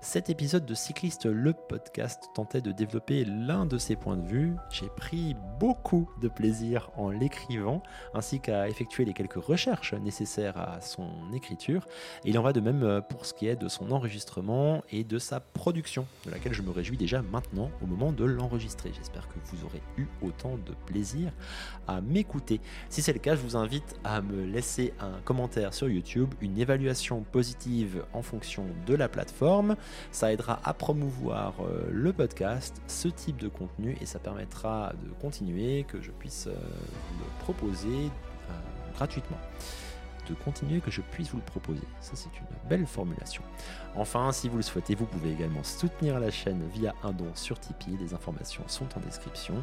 Cet 0.00 0.30
épisode 0.30 0.66
de 0.66 0.74
Cycliste 0.74 1.26
le 1.26 1.52
podcast 1.52 2.30
tentait 2.34 2.60
de 2.60 2.72
développer 2.72 3.24
l'un 3.24 3.66
de 3.66 3.78
ces 3.78 3.96
points 3.96 4.16
de 4.16 4.26
vue. 4.26 4.54
J'ai 4.70 4.88
pris 4.88 5.36
beaucoup 5.58 6.08
de 6.20 6.28
plaisir 6.28 6.90
en 6.96 7.10
l'écrivant, 7.10 7.82
ainsi 8.14 8.40
qu'à 8.40 8.68
effectuer 8.68 9.04
les 9.04 9.12
quelques 9.12 9.42
recherches 9.42 9.94
nécessaires 9.94 10.58
à 10.58 10.80
son 10.80 11.08
écriture. 11.34 11.86
Il 12.24 12.38
en 12.38 12.42
va 12.42 12.52
de 12.52 12.60
même 12.60 12.82
euh, 12.82 13.00
pour 13.00 13.26
ce 13.26 13.34
qui 13.34 13.48
est 13.48 13.56
de 13.56 13.68
son 13.68 13.90
enregistrement 13.96 14.82
et 14.90 15.04
de 15.04 15.18
sa 15.18 15.40
production, 15.40 16.06
de 16.24 16.30
laquelle 16.30 16.52
je 16.52 16.62
me 16.62 16.70
réjouis 16.70 16.96
déjà 16.96 17.22
maintenant 17.22 17.70
au 17.82 17.86
moment 17.86 18.12
de 18.12 18.24
l'enregistrer. 18.24 18.92
J'espère 18.96 19.28
que 19.28 19.34
vous 19.44 19.64
aurez 19.64 19.82
eu 19.96 20.06
autant 20.22 20.56
de 20.56 20.72
plaisir 20.86 21.32
à 21.88 22.00
m'écouter. 22.00 22.60
Si 22.90 23.02
c'est 23.02 23.12
le 23.12 23.18
cas, 23.18 23.34
je 23.34 23.40
vous 23.40 23.56
invite 23.56 23.96
à 24.04 24.20
me 24.20 24.44
laisser 24.44 24.92
un 25.00 25.20
commentaire 25.24 25.74
sur 25.74 25.88
YouTube, 25.88 26.32
une 26.40 26.58
évaluation 26.58 27.22
positive 27.32 28.04
en 28.12 28.22
fonction 28.22 28.64
de 28.86 28.94
la 28.94 29.08
plateforme. 29.08 29.76
Ça 30.12 30.32
aidera 30.32 30.60
à 30.64 30.74
promouvoir 30.74 31.54
euh, 31.60 31.88
le 31.90 32.12
podcast, 32.12 32.80
ce 32.86 33.08
type 33.08 33.38
de 33.38 33.48
contenu, 33.48 33.96
et 34.00 34.06
ça 34.06 34.18
permettra 34.18 34.92
de 35.02 35.10
continuer, 35.20 35.84
que 35.88 36.00
je 36.00 36.10
puisse 36.10 36.46
euh, 36.46 36.52
le 36.54 37.44
proposer 37.44 37.88
euh, 37.88 38.92
gratuitement 38.94 39.38
de 40.28 40.34
continuer 40.34 40.80
que 40.80 40.90
je 40.90 41.00
puisse 41.00 41.30
vous 41.30 41.38
le 41.38 41.42
proposer. 41.42 41.86
Ça, 42.00 42.12
c'est 42.14 42.30
une 42.38 42.68
belle 42.68 42.86
formulation. 42.86 43.42
Enfin, 43.94 44.32
si 44.32 44.48
vous 44.48 44.56
le 44.56 44.62
souhaitez, 44.62 44.94
vous 44.94 45.06
pouvez 45.06 45.32
également 45.32 45.62
soutenir 45.62 46.20
la 46.20 46.30
chaîne 46.30 46.62
via 46.74 46.94
un 47.02 47.12
don 47.12 47.30
sur 47.34 47.58
Tipeee. 47.58 47.96
Les 48.00 48.14
informations 48.14 48.62
sont 48.66 48.86
en 48.96 49.00
description. 49.00 49.62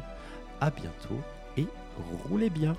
À 0.60 0.70
bientôt 0.70 1.20
et 1.56 1.66
roulez 2.28 2.50
bien! 2.50 2.74